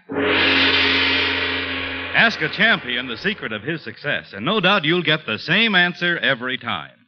Ask 2.14 2.40
a 2.40 2.48
champion 2.48 3.08
the 3.08 3.16
secret 3.16 3.52
of 3.52 3.62
his 3.62 3.82
success, 3.82 4.32
and 4.32 4.44
no 4.44 4.60
doubt 4.60 4.84
you'll 4.84 5.02
get 5.02 5.26
the 5.26 5.38
same 5.38 5.74
answer 5.74 6.18
every 6.18 6.56
time. 6.56 7.06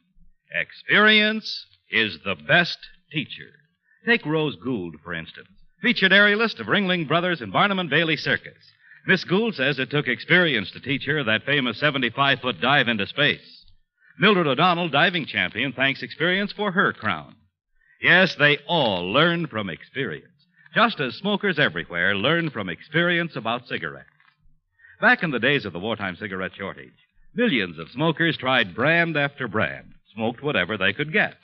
Experience 0.53 1.65
is 1.89 2.19
the 2.25 2.35
best 2.35 2.77
teacher. 3.11 3.49
Take 4.05 4.25
Rose 4.25 4.57
Gould, 4.57 4.95
for 5.03 5.13
instance, 5.13 5.47
featured 5.81 6.11
aerialist 6.11 6.59
of 6.59 6.67
Ringling 6.67 7.07
Brothers 7.07 7.39
and 7.39 7.53
Barnum 7.53 7.79
and 7.79 7.89
Bailey 7.89 8.17
Circus. 8.17 8.71
Miss 9.07 9.23
Gould 9.23 9.55
says 9.55 9.79
it 9.79 9.89
took 9.89 10.07
experience 10.07 10.69
to 10.71 10.81
teach 10.81 11.05
her 11.05 11.23
that 11.23 11.45
famous 11.45 11.79
75 11.79 12.41
foot 12.41 12.59
dive 12.59 12.89
into 12.89 13.07
space. 13.07 13.60
Mildred 14.19 14.47
O'Donnell, 14.47 14.89
diving 14.89 15.25
champion, 15.25 15.73
thanks 15.73 16.03
experience 16.03 16.51
for 16.51 16.71
her 16.71 16.93
crown. 16.93 17.35
Yes, 18.01 18.35
they 18.35 18.57
all 18.67 19.11
learn 19.11 19.47
from 19.47 19.69
experience, 19.69 20.25
just 20.73 20.99
as 20.99 21.15
smokers 21.15 21.59
everywhere 21.59 22.15
learn 22.15 22.49
from 22.49 22.69
experience 22.69 23.35
about 23.35 23.67
cigarettes. 23.67 24.07
Back 24.99 25.23
in 25.23 25.31
the 25.31 25.39
days 25.39 25.65
of 25.65 25.73
the 25.73 25.79
wartime 25.79 26.15
cigarette 26.15 26.51
shortage, 26.55 26.93
millions 27.33 27.79
of 27.79 27.89
smokers 27.89 28.37
tried 28.37 28.75
brand 28.75 29.17
after 29.17 29.47
brand, 29.47 29.93
smoked 30.13 30.43
whatever 30.43 30.77
they 30.77 30.93
could 30.93 31.13
get. 31.13 31.35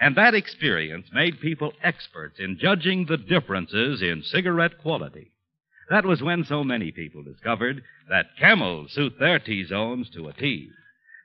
And 0.00 0.16
that 0.16 0.34
experience 0.34 1.06
made 1.12 1.40
people 1.40 1.72
experts 1.82 2.38
in 2.38 2.58
judging 2.58 3.06
the 3.06 3.16
differences 3.16 4.02
in 4.02 4.22
cigarette 4.22 4.78
quality. 4.78 5.32
That 5.90 6.04
was 6.04 6.22
when 6.22 6.44
so 6.44 6.64
many 6.64 6.92
people 6.92 7.22
discovered 7.22 7.82
that 8.08 8.36
camels 8.38 8.92
suit 8.92 9.18
their 9.18 9.38
T 9.38 9.64
zones 9.64 10.10
to 10.10 10.28
a 10.28 10.32
T. 10.32 10.70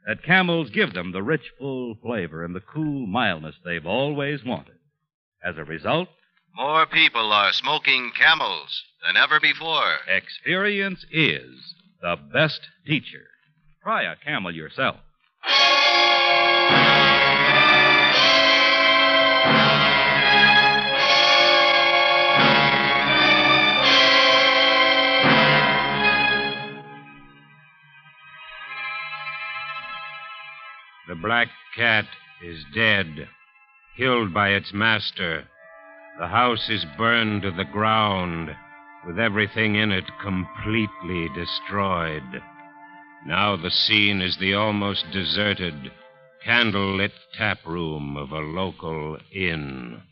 That 0.10 0.24
camels 0.24 0.72
give 0.72 0.96
them 0.96 1.12
the 1.12 1.22
rich, 1.22 1.51
full 1.60 1.94
flavor 2.01 2.44
and 2.44 2.56
the 2.56 2.62
cool 2.62 3.06
mildness 3.06 3.54
they've 3.63 3.86
always 3.86 4.44
wanted. 4.44 4.74
As 5.46 5.56
a 5.60 5.63
result, 5.63 6.10
More 6.56 6.88
people 6.88 7.32
are 7.32 7.54
smoking 7.54 8.12
camels 8.20 8.82
than 9.06 9.16
ever 9.16 9.39
before. 9.39 9.98
experience 10.08 11.06
is 11.12 11.75
the 12.01 12.16
best 12.34 12.62
teacher. 12.88 13.28
Try 13.84 14.01
a 14.12 14.16
camel 14.16 14.51
yourself. 14.51 14.96
The 31.10 31.16
black 31.16 31.48
cat 31.75 32.06
is 32.44 32.63
dead, 32.75 33.28
killed 33.98 34.32
by 34.32 34.50
its 34.50 34.72
master. 34.72 35.44
The 36.20 36.28
house 36.28 36.70
is 36.70 36.86
burned 37.00 37.42
to 37.42 37.51
the 37.51 37.66
ground, 37.66 38.56
with 39.08 39.18
everything 39.18 39.74
in 39.74 39.92
it 39.92 40.06
completely 40.22 41.28
destroyed. 41.34 42.44
Now 43.25 43.56
the 43.56 43.72
scene 43.72 44.22
is 44.22 44.38
the 44.38 44.54
almost 44.54 45.04
deserted, 45.12 45.92
candlelit 46.46 47.13
tap 47.34 47.66
room 47.66 48.16
of 48.16 48.32
a 48.32 48.39
local 48.39 49.18
inn. 49.34 50.04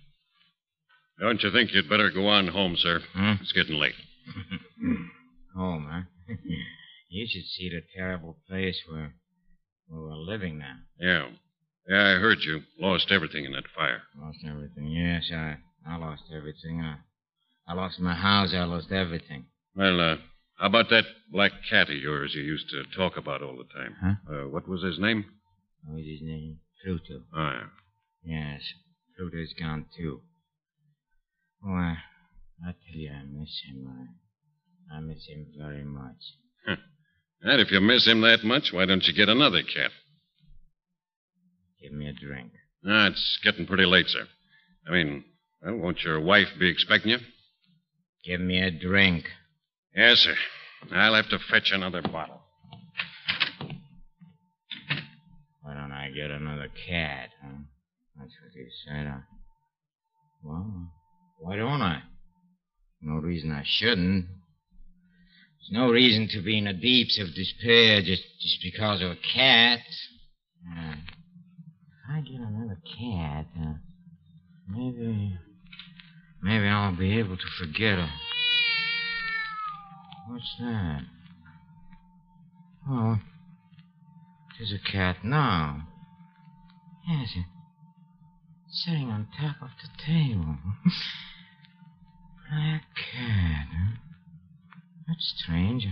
Don't 1.20 1.44
you 1.44 1.52
think 1.52 1.76
you'd 1.76 1.90
better 1.90 2.10
go 2.10 2.28
on 2.28 2.48
home, 2.48 2.76
sir? 2.76 3.02
Hmm? 3.14 3.34
It's 3.40 3.52
getting 3.52 3.76
late. 3.76 3.94
Home, 5.56 5.88
huh? 5.92 6.34
you 7.10 7.28
should 7.30 7.46
see 7.46 7.70
the 7.70 7.82
terrible 7.96 8.38
place 8.50 8.82
where, 8.90 9.14
where 9.88 10.02
we're 10.02 10.16
living 10.16 10.60
now. 10.60 10.76
Yeah. 11.00 11.30
Yeah, 11.90 12.16
I 12.16 12.20
heard 12.20 12.40
you. 12.42 12.62
Lost 12.80 13.12
everything 13.12 13.46
in 13.46 13.54
that 13.54 13.64
fire. 13.76 14.02
Lost 14.20 14.40
everything. 14.48 14.88
Yes, 14.88 15.30
I, 15.34 15.58
I 15.88 15.96
lost 15.98 16.24
everything. 16.36 16.82
I, 16.82 16.98
I 17.68 17.74
lost 17.74 18.00
my 18.00 18.14
house. 18.14 18.54
I 18.54 18.64
lost 18.66 18.92
everything. 18.92 19.46
Well, 19.76 20.00
uh, 20.02 20.18
How 20.58 20.68
about 20.68 20.90
that 20.90 21.06
black 21.32 21.52
cat 21.70 21.90
of 21.90 21.96
yours 21.96 22.34
you 22.36 22.42
used 22.42 22.70
to 22.72 22.84
talk 22.96 23.16
about 23.16 23.42
all 23.42 23.56
the 23.58 23.74
time? 23.80 23.96
Huh? 24.02 24.34
Uh, 24.34 24.48
what 24.50 24.68
was 24.68 24.84
his 24.84 25.00
name? 25.00 25.26
What 25.86 25.96
was 25.98 26.06
his 26.06 26.22
name? 26.22 26.60
Pluto. 26.84 27.22
Oh, 27.36 27.52
yeah. 27.52 27.68
Yes, 28.24 28.62
Pluto's 29.16 29.54
gone 29.54 29.86
too. 29.96 30.22
Oh, 31.66 31.72
I, 31.72 31.98
I 32.66 32.72
tell 32.72 32.96
you, 33.00 33.12
I 33.12 33.24
miss 33.24 33.62
him. 33.66 33.88
I, 34.92 34.98
I 34.98 35.00
miss 35.00 35.26
him 35.28 35.48
very 35.58 35.84
much. 35.84 36.22
And 37.42 37.62
if 37.62 37.72
you 37.72 37.80
miss 37.80 38.08
him 38.08 38.22
that 38.22 38.44
much, 38.44 38.70
why 38.72 38.86
don't 38.86 39.06
you 39.06 39.14
get 39.14 39.30
another 39.30 39.62
cat? 39.62 39.92
Give 41.82 41.94
me 41.94 42.08
a 42.08 42.14
drink. 42.14 42.52
Ah, 42.86 43.08
it's 43.08 43.40
getting 43.44 43.66
pretty 43.66 43.86
late, 43.86 44.08
sir. 44.08 44.28
I 44.88 44.92
mean, 44.92 45.24
well, 45.62 45.76
won't 45.76 46.02
your 46.04 46.20
wife 46.20 46.48
be 46.60 46.70
expecting 46.70 47.12
you? 47.12 47.20
Give 48.26 48.42
me 48.42 48.62
a 48.62 48.72
drink. 48.72 49.26
Yes, 49.96 50.18
sir. 50.20 50.36
I'll 50.92 51.16
have 51.16 51.30
to 51.30 51.40
fetch 51.50 51.72
another 51.72 52.02
bottle. 52.02 52.42
Why 55.62 55.74
don't 55.74 55.92
I 55.92 56.10
get 56.10 56.32
another 56.32 56.70
cat, 56.88 57.30
huh? 57.42 57.58
That's 58.18 58.34
what 58.42 58.56
you 58.56 58.68
said. 58.86 59.08
I... 59.08 59.20
Well, 60.44 60.92
why 61.40 61.56
don't 61.56 61.82
I? 61.82 62.02
No 63.02 63.16
reason 63.16 63.52
I 63.52 63.64
shouldn't. 63.66 64.26
There's 65.70 65.82
no 65.82 65.92
reason 65.92 66.30
to 66.32 66.42
be 66.42 66.58
in 66.58 66.66
the 66.66 66.74
deeps 66.74 67.20
of 67.20 67.34
despair 67.34 68.02
just, 68.02 68.24
just 68.40 68.60
because 68.64 69.02
of 69.02 69.12
a 69.12 69.18
cat. 69.34 69.80
Uh, 70.66 70.94
if 70.94 72.10
I 72.10 72.22
get 72.22 72.40
another 72.40 72.80
cat, 72.98 73.48
uh, 73.60 73.74
maybe. 74.70 75.38
Maybe 76.42 76.68
I'll 76.68 76.96
be 76.96 77.20
able 77.20 77.36
to 77.36 77.44
forget 77.60 77.98
her. 77.98 78.10
What's 80.30 80.56
that? 80.60 81.02
Oh, 82.90 83.18
there's 84.58 84.74
a 84.74 84.92
cat 84.92 85.18
now. 85.24 85.82
Yes, 87.10 87.30
sitting 88.70 89.10
on 89.10 89.28
top 89.38 89.58
of 89.62 89.70
the 89.82 89.90
table. 90.06 90.58
Black 92.50 92.84
cat, 92.96 93.68
huh? 93.70 94.07
That's 95.18 95.34
strange. 95.42 95.88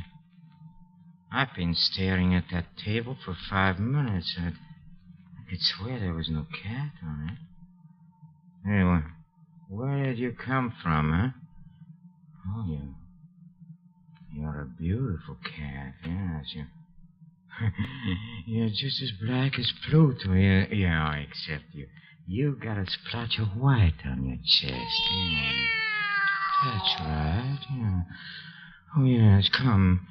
I've 1.32 1.56
been 1.56 1.74
staring 1.74 2.36
at 2.36 2.46
that 2.52 2.66
table 2.78 3.18
for 3.26 3.36
five 3.50 3.80
minutes. 3.80 4.38
I'd, 4.40 4.54
I 4.54 5.50
could 5.50 5.60
swear 5.62 6.00
there 6.00 6.14
was 6.14 6.30
no 6.30 6.46
cat 6.64 6.92
on 7.04 7.32
it. 7.32 8.70
Anyway, 8.70 9.02
where 9.68 10.06
did 10.06 10.20
you 10.20 10.32
come 10.32 10.74
from, 10.84 11.12
huh? 11.12 11.30
Oh, 12.56 12.66
you. 12.68 12.94
You're 14.32 14.62
a 14.62 14.66
beautiful 14.66 15.38
cat, 15.44 15.96
yes. 16.06 16.54
You. 16.54 16.66
You're 18.46 18.70
just 18.70 19.02
as 19.02 19.12
black 19.26 19.58
as 19.58 19.74
Pluto. 19.90 20.34
Yeah, 20.34 20.66
yeah, 20.72 21.16
except 21.16 21.64
you. 21.74 21.88
You 22.28 22.60
got 22.62 22.78
a 22.78 22.86
splotch 22.86 23.40
of 23.40 23.60
white 23.60 24.06
on 24.06 24.24
your 24.24 24.38
chest. 24.38 25.02
Yeah. 25.16 25.66
That's 26.66 26.96
right. 27.00 27.60
Yeah. 27.76 28.02
Oh, 28.98 29.04
yes. 29.04 29.50
Come. 29.50 30.08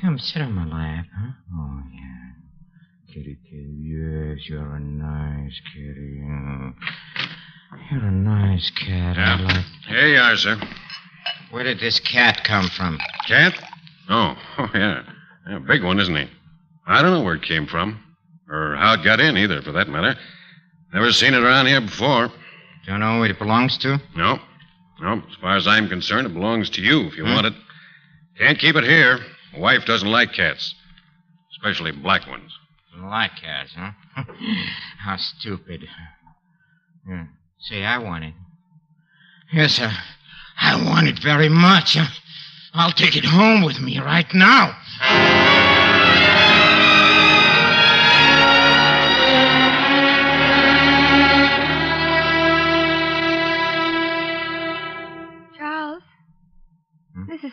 Come 0.00 0.18
sit 0.18 0.42
on 0.42 0.52
my 0.52 0.64
lap, 0.66 1.06
huh? 1.18 1.30
Oh, 1.54 1.82
yeah. 1.92 3.14
Kitty, 3.14 3.38
kitty. 3.44 3.76
Yes, 3.82 4.48
you're 4.48 4.74
a 4.76 4.80
nice 4.80 5.58
kitty. 5.74 6.20
You're 7.90 8.04
a 8.04 8.10
nice 8.10 8.70
cat. 8.70 9.16
I 9.18 9.38
Yeah. 9.40 9.46
like. 9.46 9.64
Here 9.88 10.08
you 10.08 10.18
are, 10.20 10.36
sir. 10.36 10.60
Where 11.50 11.64
did 11.64 11.80
this 11.80 11.98
cat 12.00 12.44
come 12.44 12.68
from? 12.68 12.98
Cat? 13.26 13.54
Oh, 14.10 14.36
oh 14.58 14.70
yeah. 14.74 15.02
yeah. 15.48 15.58
Big 15.60 15.82
one, 15.82 15.98
isn't 15.98 16.14
he? 16.14 16.26
I 16.86 17.00
don't 17.02 17.12
know 17.12 17.22
where 17.22 17.34
it 17.34 17.42
came 17.42 17.66
from. 17.66 18.00
Or 18.50 18.76
how 18.76 18.94
it 18.94 19.02
got 19.04 19.18
in, 19.18 19.36
either, 19.36 19.62
for 19.62 19.72
that 19.72 19.88
matter. 19.88 20.14
Never 20.92 21.10
seen 21.10 21.34
it 21.34 21.42
around 21.42 21.66
here 21.66 21.80
before. 21.80 22.30
Don't 22.86 23.00
know 23.00 23.16
who 23.18 23.22
it 23.24 23.38
belongs 23.38 23.76
to? 23.78 24.00
No. 24.14 24.38
No, 25.00 25.14
as 25.28 25.34
far 25.40 25.56
as 25.56 25.66
I'm 25.66 25.88
concerned, 25.88 26.26
it 26.26 26.32
belongs 26.34 26.70
to 26.70 26.80
you 26.82 27.02
if 27.06 27.16
you 27.16 27.24
Hmm? 27.24 27.32
want 27.32 27.46
it. 27.48 27.54
Can't 28.38 28.58
keep 28.58 28.76
it 28.76 28.84
here. 28.84 29.18
My 29.52 29.58
wife 29.58 29.84
doesn't 29.86 30.08
like 30.08 30.32
cats, 30.32 30.74
especially 31.52 31.92
black 31.92 32.26
ones. 32.28 32.52
Like 32.98 33.32
cats, 33.40 33.72
huh? 33.76 33.92
How 34.98 35.16
stupid. 35.16 35.88
Hmm. 37.06 37.12
Yeah. 37.12 37.24
Say, 37.60 37.84
I 37.84 37.98
want 37.98 38.24
it. 38.24 38.34
Yes, 39.52 39.74
sir. 39.74 39.90
I 40.60 40.76
want 40.84 41.08
it 41.08 41.18
very 41.22 41.48
much. 41.48 41.96
I'll 42.74 42.92
take 42.92 43.16
it 43.16 43.24
home 43.24 43.62
with 43.62 43.80
me 43.80 43.98
right 43.98 44.32
now. 44.34 44.76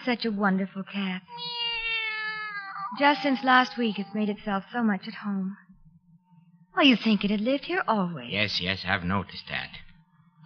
Such 0.06 0.26
a 0.26 0.32
wonderful 0.32 0.84
cat. 0.84 1.22
Just 3.00 3.24
since 3.24 3.44
last 3.44 3.78
week, 3.78 3.98
it's 3.98 4.14
made 4.14 4.30
itself 4.30 4.66
so 4.72 4.84
much 4.84 5.08
at 5.08 5.16
home. 5.16 5.58
Well, 6.76 6.86
you'd 6.86 7.00
think 7.00 7.24
it 7.24 7.32
had 7.32 7.42
lived 7.42 7.66
here 7.66 7.84
always. 7.88 8.32
Yes, 8.32 8.60
yes, 8.62 8.84
I've 8.88 9.04
noticed 9.04 9.46
that. 9.50 9.70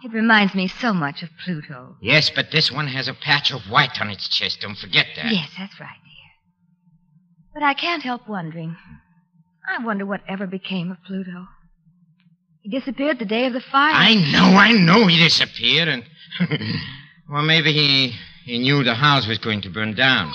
It 0.02 0.12
reminds 0.12 0.54
me 0.54 0.68
so 0.68 0.92
much 0.92 1.22
of 1.22 1.30
Pluto. 1.44 1.96
Yes, 2.00 2.30
but 2.30 2.50
this 2.52 2.70
one 2.70 2.86
has 2.88 3.08
a 3.08 3.14
patch 3.14 3.50
of 3.50 3.62
white 3.68 4.00
on 4.00 4.10
its 4.10 4.28
chest. 4.28 4.60
Don't 4.60 4.78
forget 4.78 5.06
that. 5.16 5.32
Yes, 5.32 5.50
that's 5.58 5.80
right, 5.80 5.98
dear. 6.04 7.52
But 7.54 7.62
I 7.64 7.74
can't 7.74 8.02
help 8.02 8.28
wondering. 8.28 8.76
I 9.68 9.84
wonder 9.84 10.06
what 10.06 10.20
ever 10.28 10.46
became 10.46 10.90
of 10.92 10.98
Pluto. 11.04 11.48
He 12.62 12.70
disappeared 12.70 13.18
the 13.18 13.24
day 13.24 13.46
of 13.46 13.52
the 13.52 13.60
fire. 13.60 13.92
I 13.94 14.14
know, 14.14 14.56
I 14.56 14.72
know 14.72 15.06
he 15.06 15.18
disappeared, 15.18 15.88
and. 15.88 16.04
well, 17.28 17.42
maybe 17.42 17.72
he, 17.72 18.14
he 18.48 18.58
knew 18.58 18.82
the 18.82 18.94
house 18.94 19.26
was 19.28 19.38
going 19.38 19.60
to 19.62 19.70
burn 19.70 19.94
down. 19.94 20.32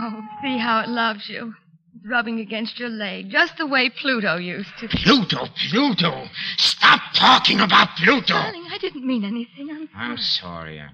Oh, 0.00 0.22
see 0.42 0.58
how 0.58 0.80
it 0.80 0.88
loves 0.88 1.28
you. 1.28 1.54
It's 1.94 2.06
rubbing 2.06 2.40
against 2.40 2.78
your 2.78 2.88
leg, 2.88 3.30
just 3.30 3.56
the 3.58 3.66
way 3.66 3.90
Pluto 3.90 4.36
used 4.36 4.70
to. 4.80 4.88
Pluto, 4.88 5.46
Pluto! 5.70 6.26
Stop 6.56 7.00
talking 7.14 7.60
about 7.60 7.96
Pluto! 7.96 8.34
Darling, 8.34 8.66
I 8.70 8.78
didn't 8.78 9.06
mean 9.06 9.24
anything. 9.24 9.88
I'm 9.94 10.16
sorry. 10.18 10.80
I'm 10.80 10.88
sorry. 10.88 10.90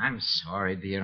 I'm 0.00 0.20
sorry, 0.20 0.76
dear. 0.76 1.02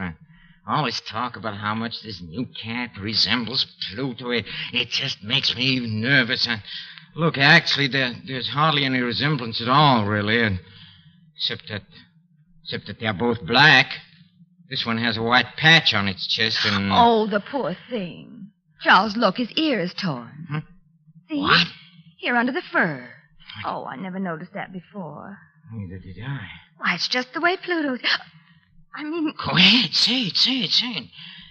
I 0.67 0.77
always 0.77 1.01
talk 1.01 1.37
about 1.37 1.57
how 1.57 1.75
much 1.75 2.03
this 2.03 2.23
new 2.23 2.47
cat 2.63 2.91
resembles 3.01 3.67
Pluto. 3.91 4.31
It, 4.31 4.47
it 4.73 4.89
just 4.89 5.23
makes 5.23 5.55
me 5.57 5.81
nervous. 5.81 6.47
And 6.47 6.63
look, 7.17 7.37
actually, 7.39 7.89
there, 7.89 8.15
there's 8.27 8.49
hardly 8.49 8.85
any 8.85 9.01
resemblance 9.01 9.61
at 9.61 9.69
all, 9.69 10.07
really. 10.07 10.43
And, 10.43 10.61
except 11.37 11.69
that, 11.69 11.83
except 12.63 12.87
that 12.87 13.01
they're 13.01 13.13
both 13.13 13.45
black. 13.45 13.91
This 14.71 14.87
one 14.87 14.99
has 14.99 15.17
a 15.17 15.23
white 15.23 15.57
patch 15.57 15.93
on 15.95 16.09
its 16.09 16.27
chest, 16.27 16.59
and 16.65 16.91
uh, 16.91 16.95
Oh, 16.97 17.27
the 17.27 17.41
poor 17.41 17.77
thing. 17.91 18.49
Charles, 18.83 19.17
look, 19.17 19.37
his 19.37 19.51
ear 19.53 19.81
is 19.81 19.95
torn. 19.95 20.47
Huh? 20.51 20.61
See? 21.29 21.41
What? 21.41 21.67
Here 22.19 22.37
under 22.37 22.53
the 22.53 22.63
fur. 22.73 23.09
Oh, 23.65 23.85
I 23.85 23.97
never 23.97 24.19
noticed 24.19 24.53
that 24.55 24.73
before. 24.73 25.39
neither 25.73 25.99
did 25.99 26.17
I. 26.23 26.47
Why, 26.79 26.95
it's 26.95 27.09
just 27.09 27.33
the 27.35 27.41
way 27.41 27.57
Pluto's. 27.57 28.01
I 28.97 29.05
mean, 29.05 29.33
Go 29.45 29.57
ahead, 29.57 29.95
say 29.95 30.23
it, 30.23 30.37
say 30.37 30.53
it, 30.61 30.71
say 30.71 30.87
it. 30.93 31.05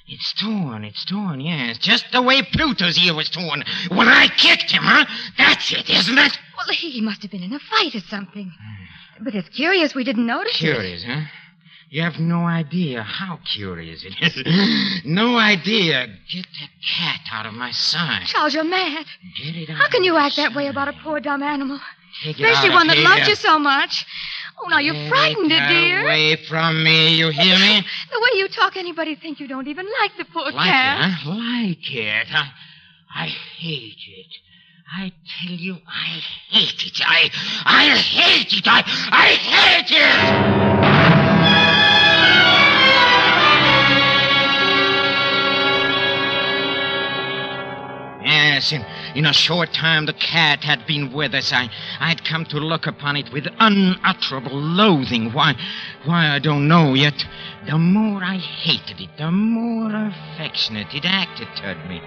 It's 0.08 0.34
torn, 0.34 0.84
it's 0.84 1.06
torn, 1.06 1.39
yes. 1.39 1.78
Just 1.78 2.06
the 2.12 2.21
way 2.21 2.41
Pluto's 2.41 2.97
ear 2.99 3.13
was 3.13 3.30
torn 3.30 3.63
when 3.89 4.08
I 4.08 4.28
kicked 4.28 4.71
him, 4.71 4.84
huh? 4.84 5.06
That's 5.38 5.71
it, 5.71 5.89
isn't 5.89 6.17
it? 6.17 6.38
well, 6.58 6.67
he 6.76 6.99
must 7.02 7.21
have 7.21 7.32
been 7.32 7.43
in 7.43 7.54
a 7.54 7.60
fight 7.60 7.95
or 7.95 7.99
something. 8.02 8.52
Hmm. 8.52 9.23
But 9.23 9.36
it's 9.36 9.49
curious 9.49 9.95
we 9.95 10.04
didn't 10.04 10.26
notice 10.26 10.56
it. 10.56 10.58
Curious, 10.58 11.04
huh? 11.06 11.21
You 11.93 12.01
have 12.01 12.19
no 12.19 12.45
idea 12.47 13.03
how 13.03 13.38
curious 13.45 14.03
it 14.03 14.15
is. 14.19 15.03
no 15.06 15.38
idea. 15.38 16.08
Get 16.27 16.45
that 16.60 16.69
cat 16.97 17.19
out 17.32 17.45
of 17.45 17.53
my 17.53 17.69
sight. 17.69 18.25
Charles, 18.25 18.56
you're 18.56 18.63
mad. 18.63 19.06
Get 19.38 19.56
it 19.56 19.69
out 19.69 19.77
How 19.77 19.89
can 19.89 20.03
you 20.03 20.17
act 20.17 20.38
that 20.38 20.56
way 20.56 20.65
about 20.69 20.88
a 20.88 20.93
poor 21.03 21.19
dumb 21.19 21.43
animal? 21.43 21.79
Take 22.23 22.39
it 22.39 22.43
Especially 22.45 22.71
out 22.71 22.73
one 22.73 22.89
of 22.89 22.95
that 22.95 22.97
here. 22.97 23.08
loves 23.10 23.27
you 23.27 23.36
so 23.36 23.60
much. 23.60 24.08
Oh, 24.60 24.69
now 24.69 24.79
you're 24.79 24.95
Take 24.95 25.10
frightened 25.10 25.51
it, 25.51 25.67
dear. 25.67 26.01
Away 26.03 26.36
from 26.49 26.84
me, 26.84 27.13
you 27.15 27.29
hear 27.41 27.60
me? 27.60 27.86
The 28.12 28.19
way 28.19 28.39
you 28.39 28.47
talk, 28.47 28.75
anybody'd 28.75 29.19
think 29.21 29.39
you 29.39 29.47
don't 29.47 29.67
even 29.67 29.86
like 30.01 30.17
the 30.17 30.25
poor 30.34 30.45
Like 30.45 30.56
cat. 30.56 30.97
it, 30.97 31.12
huh? 31.13 31.29
Like 31.29 31.93
it. 31.93 32.27
I, 32.34 32.51
I 33.13 33.27
hate 33.27 33.97
it. 34.08 34.34
I 34.97 35.12
tell 35.43 35.56
you, 35.56 35.77
I 35.88 36.21
hate 36.49 36.84
it. 36.88 37.01
I, 37.06 37.29
I 37.65 37.97
hate 37.99 38.51
it. 38.51 38.63
I, 38.65 38.82
I 39.12 39.27
hate 39.36 39.91
it. 39.91 40.72
Yes, 48.53 48.71
in, 48.71 48.85
in 49.15 49.25
a 49.25 49.33
short 49.33 49.73
time 49.73 50.05
the 50.05 50.13
cat 50.13 50.63
had 50.63 50.85
been 50.85 51.11
with 51.11 51.33
us. 51.33 51.51
I, 51.51 51.71
I'd 51.99 52.23
come 52.23 52.45
to 52.45 52.57
look 52.59 52.85
upon 52.85 53.15
it 53.15 53.33
with 53.33 53.47
unutterable 53.59 54.55
loathing. 54.55 55.33
Why, 55.33 55.55
why 56.05 56.29
I 56.29 56.37
don't 56.37 56.67
know 56.67 56.93
yet. 56.93 57.25
The 57.65 57.79
more 57.79 58.23
I 58.23 58.37
hated 58.37 59.01
it, 59.01 59.09
the 59.17 59.31
more 59.31 59.89
affectionate 59.89 60.93
it 60.93 61.03
acted 61.03 61.47
toward 61.55 61.83
me. 61.89 61.99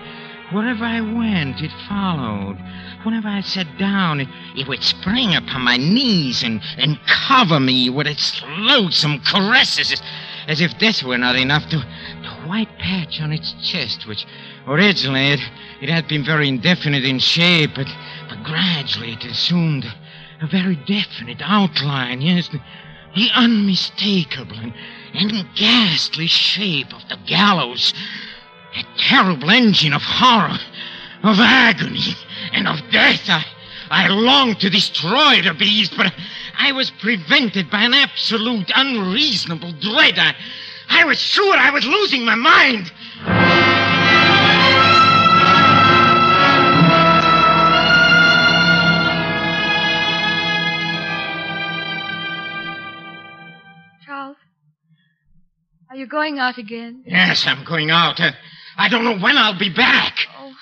Wherever 0.52 0.84
I 0.84 1.00
went, 1.00 1.60
it 1.60 1.72
followed. 1.88 2.58
Whenever 3.02 3.26
I 3.26 3.40
sat 3.40 3.66
down, 3.76 4.20
it, 4.20 4.28
it 4.54 4.68
would 4.68 4.84
spring 4.84 5.34
upon 5.34 5.62
my 5.62 5.76
knees 5.76 6.44
and, 6.44 6.62
and 6.78 7.00
cover 7.08 7.58
me 7.58 7.90
with 7.90 8.06
its 8.06 8.40
loathsome 8.46 9.20
caresses, 9.26 9.90
as, 9.90 10.02
as 10.46 10.60
if 10.60 10.78
this 10.78 11.02
were 11.02 11.18
not 11.18 11.36
enough 11.36 11.68
to, 11.70 11.76
the 11.76 12.48
white 12.48 12.78
patch 12.78 13.20
on 13.20 13.32
its 13.32 13.54
chest, 13.62 14.06
which 14.06 14.26
originally 14.66 15.32
it, 15.32 15.40
it 15.80 15.88
had 15.88 16.06
been 16.08 16.24
very 16.24 16.48
indefinite 16.48 17.04
in 17.04 17.18
shape, 17.18 17.70
but, 17.74 17.88
but 18.28 18.42
gradually 18.44 19.12
it 19.12 19.24
assumed 19.24 19.84
a 20.40 20.46
very 20.46 20.76
definite 20.86 21.40
outline, 21.42 22.20
yes, 22.20 22.48
the, 22.48 22.60
the 23.14 23.28
unmistakable 23.34 24.56
and, 24.56 24.74
and 25.14 25.46
ghastly 25.56 26.26
shape 26.26 26.92
of 26.92 27.08
the 27.08 27.18
gallows. 27.26 27.92
A 28.76 28.84
terrible 28.98 29.50
engine 29.50 29.94
of 29.94 30.02
horror, 30.02 30.58
of 31.22 31.40
agony, 31.40 32.14
and 32.52 32.68
of 32.68 32.78
death. 32.90 33.22
I, 33.28 33.44
I 33.90 34.08
longed 34.08 34.60
to 34.60 34.70
destroy 34.70 35.40
the 35.42 35.54
beast, 35.54 35.94
but 35.96 36.12
I 36.58 36.72
was 36.72 36.90
prevented 36.90 37.70
by 37.70 37.82
an 37.82 37.94
absolute, 37.94 38.70
unreasonable 38.74 39.72
dread. 39.72 40.18
I, 40.18 40.34
I 40.88 41.04
was 41.04 41.18
sure 41.18 41.56
I 41.56 41.70
was 41.70 41.86
losing 41.86 42.24
my 42.24 42.34
mind. 42.34 42.90
Charles, 54.04 54.36
are 55.90 55.96
you 55.96 56.06
going 56.06 56.38
out 56.38 56.58
again? 56.58 57.02
Yes, 57.06 57.46
I'm 57.46 57.64
going 57.64 57.90
out. 57.90 58.18
Uh, 58.20 58.32
I 58.78 58.88
don't 58.88 59.04
know 59.04 59.18
when 59.18 59.36
I'll 59.36 59.58
be 59.58 59.72
back. 59.72 60.16
Oh. 60.38 60.54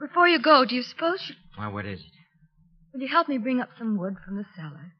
Before 0.00 0.28
you 0.28 0.40
go, 0.40 0.64
do 0.64 0.74
you 0.74 0.82
suppose 0.82 1.22
you... 1.28 1.34
Why, 1.56 1.68
what 1.68 1.86
is 1.86 2.00
it? 2.00 2.13
Will 2.94 3.00
you 3.00 3.08
help 3.08 3.28
me 3.28 3.38
bring 3.38 3.60
up 3.60 3.70
some 3.76 3.98
wood 3.98 4.14
from 4.24 4.36
the 4.36 4.44
cellar? 4.54 4.94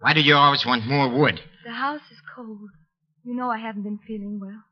Why 0.00 0.12
do 0.12 0.20
you 0.20 0.34
always 0.34 0.66
want 0.66 0.86
more 0.86 1.08
wood? 1.08 1.40
The 1.64 1.72
house 1.72 2.02
is 2.12 2.18
cold. 2.36 2.68
You 3.24 3.34
know 3.34 3.48
I 3.50 3.56
haven't 3.58 3.84
been 3.84 3.98
feeling 4.06 4.38
well. 4.38 4.64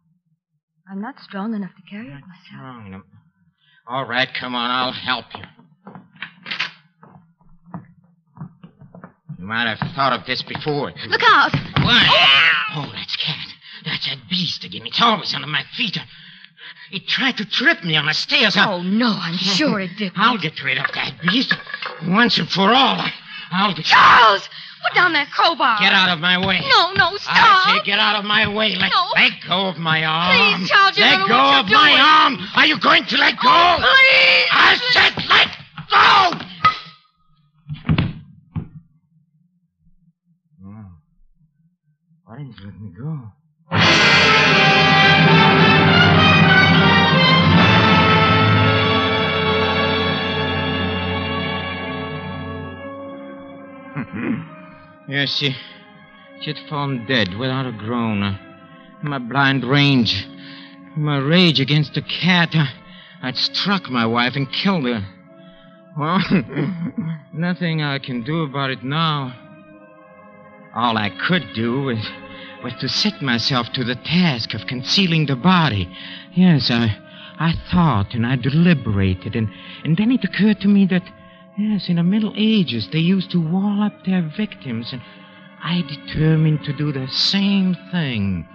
I'm 0.89 1.01
not 1.01 1.15
strong 1.21 1.55
enough 1.55 1.71
to 1.75 1.91
carry 1.91 2.07
it 2.09 2.21
myself. 2.21 2.45
Strong 2.49 2.87
enough. 2.89 3.03
All 3.89 4.05
right, 4.05 4.29
come 4.39 4.55
on, 4.55 4.71
I'll 4.71 4.93
help 4.93 5.25
you. 5.35 5.45
You 9.39 9.47
might 9.47 9.75
have 9.75 9.95
thought 9.95 10.13
of 10.13 10.27
this 10.27 10.43
before. 10.43 10.93
Look 11.09 11.23
out! 11.25 11.53
What? 11.53 12.07
Oh, 12.77 12.93
that's 12.95 13.17
Cat. 13.17 13.47
That's 13.87 14.07
that 14.07 14.29
beast 14.29 14.65
again. 14.65 14.83
It's 14.85 15.01
always 15.01 15.35
under 15.35 15.47
my 15.47 15.63
feet. 15.77 15.97
It 16.93 17.07
tried 17.09 17.37
to 17.39 17.45
trip 17.45 17.83
me 17.85 17.97
on 17.97 18.07
the 18.07 18.15
stairs. 18.15 18.55
Oh, 18.57 18.83
no, 18.83 19.09
I'm 19.21 19.37
sure 19.37 19.81
it 19.81 19.91
did. 19.99 20.13
I'll 20.17 20.39
get 20.39 20.63
rid 20.63 20.79
of 20.79 20.87
that 20.95 21.13
beast 21.23 21.55
once 22.07 22.39
and 22.39 22.49
for 22.49 22.69
all. 22.71 23.01
I, 23.01 23.13
I'll 23.53 23.75
get. 23.75 23.85
Charles! 23.87 24.49
Put 24.87 24.95
down 24.95 25.13
that 25.15 25.31
crowbar. 25.33 25.81
Get 25.81 25.93
out 25.93 26.11
of 26.11 26.21
my 26.21 26.39
way. 26.47 26.61
No, 26.61 26.93
no, 26.93 27.17
stop. 27.17 27.35
I 27.35 27.79
say, 27.79 27.85
get 27.85 27.99
out 27.99 28.15
of 28.21 28.25
my 28.25 28.47
way. 28.47 28.77
Let, 28.77 28.91
No. 28.93 29.07
let 29.17 29.33
go 29.49 29.67
of 29.69 29.79
my 29.79 30.05
arm. 30.05 30.61
Please, 30.61 30.69
Charles, 30.71 30.97
you 30.97 31.03
let 31.05 31.27
go 31.27 31.35
of 31.59 31.67
my 31.67 31.91
doing. 31.91 32.01
arm. 32.01 32.49
Are 32.55 32.67
you 32.67 32.79
going 32.79 33.05
to 33.07 33.17
let 33.17 33.35
go? 33.35 33.49
Oh, 33.51 33.77
please. 33.81 34.49
I 34.53 34.79
said, 34.93 35.25
let 35.29 35.49
go. 35.91 36.47
Why 42.25 42.39
didn't 42.39 42.59
you 42.59 42.65
let 42.67 42.81
me 42.81 42.91
go? 42.97 43.33
Yes, 55.09 55.37
she, 55.37 55.57
she 56.41 56.53
had 56.53 56.69
fallen 56.69 57.07
dead 57.07 57.37
without 57.39 57.67
a 57.67 57.73
groan. 57.73 58.39
My 59.03 59.19
blind 59.19 59.65
rage, 59.65 60.27
my 60.97 61.19
rage 61.19 61.61
against 61.61 61.95
the 61.95 62.03
cat, 62.03 62.51
I, 62.55 62.69
I'd 63.23 63.37
struck 63.37 63.91
my 63.91 64.07
wife 64.07 64.37
and 64.37 64.51
killed 64.53 64.85
her. 64.85 65.07
Well, 65.99 66.21
nothing 67.33 67.83
I 67.83 67.99
can 67.99 68.23
do 68.23 68.43
about 68.43 68.71
it 68.71 68.83
now. 68.83 69.35
All 70.75 70.99
I 70.99 71.11
could 71.27 71.55
do 71.55 71.83
was, 71.83 71.99
was 72.63 72.75
to 72.81 72.89
set 72.89 73.23
myself 73.23 73.73
to 73.73 73.85
the 73.85 73.95
task 73.95 74.53
of 74.53 74.67
concealing 74.67 75.25
the 75.27 75.37
body. 75.37 75.89
Yes, 76.35 76.71
I, 76.71 76.95
I 77.39 77.55
thought 77.71 78.13
and 78.15 78.27
I 78.27 78.37
deliberated, 78.37 79.35
and, 79.35 79.49
and 79.85 79.97
then 79.97 80.13
it 80.13 80.25
occurred 80.25 80.61
to 80.61 80.69
me 80.69 80.85
that, 80.87 81.03
yes, 81.59 81.89
in 81.89 81.97
the 81.97 82.03
Middle 82.03 82.33
Ages 82.37 82.89
they 82.93 82.99
used 82.99 83.31
to 83.31 83.41
wall 83.41 83.83
up 83.83 84.05
their 84.05 84.23
victims, 84.37 84.93
and 84.93 85.03
I 85.63 85.83
determined 85.83 86.65
to 86.65 86.73
do 86.73 86.93
the 86.93 87.09
same 87.09 87.77
thing. 87.91 88.47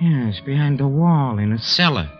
Yes, 0.00 0.40
behind 0.40 0.78
the 0.78 0.88
wall 0.88 1.38
in 1.38 1.52
a 1.52 1.58
cellar. 1.58 2.10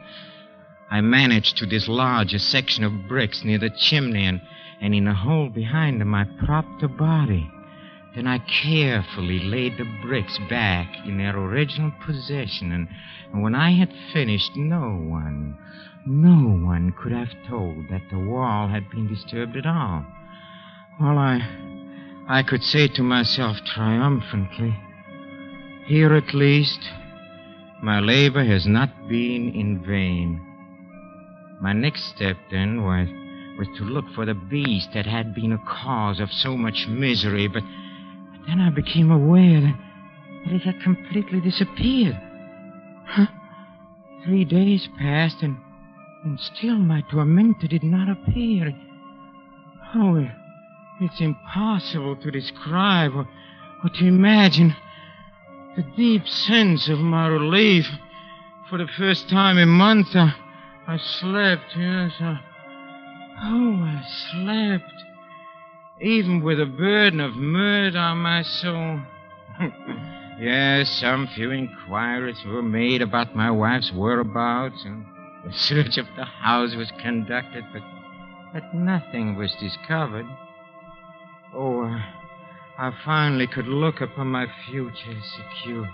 I 0.90 1.00
managed 1.00 1.58
to 1.58 1.66
dislodge 1.66 2.32
a 2.34 2.38
section 2.38 2.82
of 2.82 3.08
bricks 3.08 3.44
near 3.44 3.58
the 3.58 3.70
chimney, 3.70 4.24
and, 4.24 4.40
and 4.80 4.94
in 4.94 5.06
a 5.06 5.14
hole 5.14 5.48
behind 5.48 6.00
them 6.00 6.14
I 6.14 6.24
propped 6.24 6.80
the 6.80 6.88
body. 6.88 7.50
Then 8.14 8.26
I 8.26 8.38
carefully 8.38 9.38
laid 9.38 9.76
the 9.76 9.86
bricks 10.02 10.38
back 10.48 10.88
in 11.06 11.18
their 11.18 11.36
original 11.36 11.92
position, 12.04 12.72
and, 12.72 12.88
and 13.32 13.42
when 13.42 13.54
I 13.54 13.72
had 13.72 13.92
finished, 14.12 14.56
no 14.56 14.80
one, 14.80 15.56
no 16.06 16.66
one 16.66 16.92
could 16.92 17.12
have 17.12 17.28
told 17.48 17.88
that 17.90 18.02
the 18.10 18.18
wall 18.18 18.68
had 18.68 18.90
been 18.90 19.06
disturbed 19.08 19.56
at 19.56 19.66
all. 19.66 20.06
Well, 21.00 21.16
I, 21.16 21.40
I 22.28 22.42
could 22.42 22.62
say 22.62 22.88
to 22.88 23.02
myself 23.02 23.56
triumphantly, 23.64 24.76
here 25.86 26.14
at 26.14 26.34
least, 26.34 26.80
my 27.82 28.00
labor 28.00 28.44
has 28.44 28.66
not 28.66 28.90
been 29.08 29.54
in 29.54 29.84
vain. 29.86 30.44
My 31.60 31.72
next 31.72 32.04
step 32.16 32.36
then 32.50 32.82
was 32.82 33.08
was 33.58 33.68
to 33.76 33.84
look 33.84 34.04
for 34.14 34.24
the 34.24 34.34
beast 34.34 34.90
that 34.94 35.04
had 35.04 35.34
been 35.34 35.52
a 35.52 35.58
cause 35.58 36.20
of 36.20 36.30
so 36.30 36.56
much 36.56 36.86
misery, 36.88 37.48
but, 37.48 37.62
but 37.62 38.46
then 38.46 38.60
I 38.60 38.70
became 38.70 39.10
aware 39.10 39.60
that, 39.60 39.76
that 40.46 40.54
it 40.54 40.62
had 40.62 40.80
completely 40.80 41.40
disappeared. 41.40 42.16
Huh? 43.04 43.26
Three 44.24 44.44
days 44.44 44.88
passed, 44.98 45.42
and, 45.42 45.56
and 46.24 46.38
still 46.38 46.76
my 46.76 47.02
tormentor 47.10 47.66
did 47.66 47.82
not 47.82 48.08
appear. 48.08 48.72
Oh, 49.96 50.28
it's 51.00 51.20
impossible 51.20 52.16
to 52.16 52.30
describe 52.30 53.14
or, 53.14 53.28
or 53.84 53.90
to 53.90 54.06
imagine 54.06 54.74
the 55.76 55.82
deep 55.96 56.26
sense 56.26 56.88
of 56.88 56.98
my 56.98 57.28
relief. 57.28 57.86
For 58.68 58.78
the 58.78 58.88
first 58.98 59.28
time 59.28 59.58
in 59.58 59.68
months, 59.68 60.10
I, 60.14 60.34
I 60.86 60.96
slept, 60.98 61.76
yes. 61.76 62.12
I, 62.20 62.40
oh, 63.44 63.82
I 63.82 64.04
slept. 64.32 64.92
Even 66.00 66.42
with 66.42 66.60
a 66.60 66.66
burden 66.66 67.20
of 67.20 67.34
murder 67.34 67.98
on 67.98 68.18
my 68.18 68.42
soul. 68.42 69.00
yes, 70.40 70.90
some 70.90 71.28
few 71.28 71.50
inquiries 71.52 72.38
were 72.44 72.62
made 72.62 73.02
about 73.02 73.34
my 73.36 73.50
wife's 73.50 73.92
whereabouts, 73.92 74.84
and 74.84 75.06
a 75.46 75.52
search 75.52 75.96
of 75.96 76.06
the 76.16 76.24
house 76.24 76.74
was 76.74 76.90
conducted, 77.00 77.64
but, 77.72 77.82
but 78.52 78.74
nothing 78.74 79.36
was 79.36 79.54
discovered. 79.60 80.26
Oh, 81.54 81.82
uh, 81.82 81.98
I 82.78 82.92
finally 83.04 83.46
could 83.46 83.66
look 83.66 84.00
upon 84.00 84.26
my 84.28 84.46
future 84.70 85.20
secure. 85.36 85.88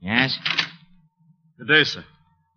Yes? 0.00 0.38
Good 1.58 1.68
day, 1.68 1.84
sir. 1.84 2.04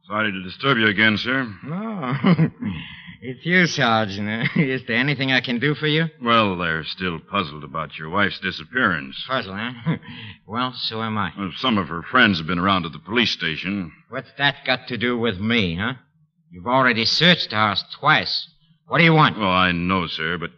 Sorry 0.06 0.32
to 0.32 0.44
disturb 0.44 0.78
you 0.78 0.88
again, 0.88 1.18
sir. 1.18 1.48
No. 1.64 2.14
it's 3.22 3.46
you, 3.46 3.66
Sergeant. 3.68 4.50
Is 4.58 4.82
there 4.88 4.98
anything 4.98 5.32
I 5.32 5.42
can 5.42 5.60
do 5.60 5.76
for 5.76 5.88
you? 5.88 6.06
Well, 6.22 6.58
they're 6.58 6.84
still 6.84 7.20
puzzled 7.20 7.64
about 7.64 7.98
your 7.98 8.10
wife's 8.10 8.40
disappearance. 8.40 9.24
Puzzled, 9.28 9.58
huh? 9.58 9.98
well, 10.48 10.74
so 10.74 11.02
am 11.02 11.18
I. 11.18 11.32
Well, 11.38 11.52
some 11.58 11.78
of 11.78 11.88
her 11.88 12.04
friends 12.04 12.38
have 12.40 12.48
been 12.48 12.60
around 12.60 12.84
to 12.84 12.90
the 12.90 13.00
police 13.00 13.32
station. 13.32 13.92
What's 14.10 14.32
that 14.38 14.56
got 14.66 14.88
to 14.88 14.98
do 14.98 15.18
with 15.18 15.40
me, 15.40 15.76
huh? 15.76 15.94
You've 16.52 16.68
already 16.68 17.06
searched 17.06 17.50
the 17.50 17.56
house 17.58 17.84
twice. 18.00 18.48
What 18.88 19.00
do 19.00 19.04
you 19.04 19.14
want? 19.14 19.38
Well, 19.38 19.50
I 19.50 19.72
know, 19.74 20.08
sir, 20.08 20.38
but, 20.38 20.52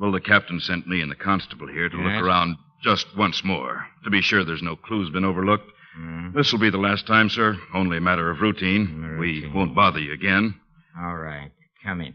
well, 0.00 0.10
the 0.12 0.20
captain 0.20 0.58
sent 0.60 0.86
me 0.86 1.02
and 1.02 1.10
the 1.10 1.14
constable 1.16 1.66
here 1.68 1.88
to 1.88 1.96
Yes? 1.96 2.04
look 2.06 2.24
around 2.24 2.56
Just 2.82 3.06
once 3.16 3.42
more, 3.44 3.86
to 4.04 4.10
be 4.10 4.22
sure 4.22 4.44
there's 4.44 4.62
no 4.62 4.76
clues 4.76 5.10
been 5.10 5.24
overlooked. 5.24 5.68
Hmm. 5.96 6.30
This 6.34 6.52
will 6.52 6.60
be 6.60 6.70
the 6.70 6.78
last 6.78 7.06
time, 7.08 7.28
sir. 7.28 7.56
Only 7.74 7.96
a 7.96 8.00
matter 8.00 8.30
of 8.30 8.40
routine. 8.40 9.16
We 9.18 9.50
won't 9.52 9.74
bother 9.74 9.98
you 9.98 10.12
again. 10.12 10.54
All 10.96 11.16
right. 11.16 11.50
Come 11.88 12.02
in. 12.02 12.12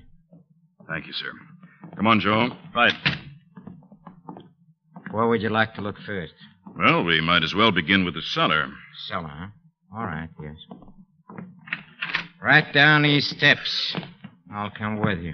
Thank 0.88 1.08
you, 1.08 1.14
sir. 1.14 1.32
Come 1.96 2.06
on, 2.06 2.20
Joe. 2.20 2.50
Right. 2.76 2.94
Where 5.10 5.28
would 5.28 5.42
you 5.42 5.50
like 5.50 5.74
to 5.74 5.82
look 5.82 5.96
first? 6.06 6.36
Well, 6.78 7.04
we 7.04 7.22
might 7.22 7.42
as 7.42 7.56
well 7.56 7.72
begin 7.72 8.06
with 8.06 8.14
the 8.14 8.22
cellar. 8.22 8.68
Cellar, 9.08 9.32
huh? 9.32 9.48
All 9.98 10.06
right, 10.06 10.30
yes. 10.40 10.58
Right 12.40 12.72
down 12.72 13.02
these 13.02 13.28
steps. 13.28 13.96
I'll 14.54 14.70
come 14.70 15.00
with 15.00 15.22
you. 15.22 15.34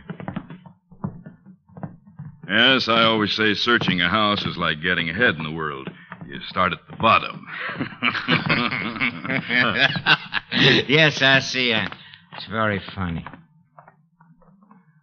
Yes, 2.48 2.88
I 2.88 3.04
always 3.04 3.34
say 3.34 3.56
searching 3.56 4.00
a 4.00 4.08
house 4.08 4.46
is 4.46 4.56
like 4.56 4.82
getting 4.82 5.10
ahead 5.10 5.36
in 5.36 5.44
the 5.44 5.52
world. 5.52 5.90
You 6.26 6.40
start 6.48 6.72
at 6.72 6.80
the 6.90 6.96
bottom. 6.96 7.46
yes, 10.88 11.22
I 11.22 11.40
see. 11.40 11.74
It's 11.74 12.46
very 12.46 12.82
funny. 12.96 13.26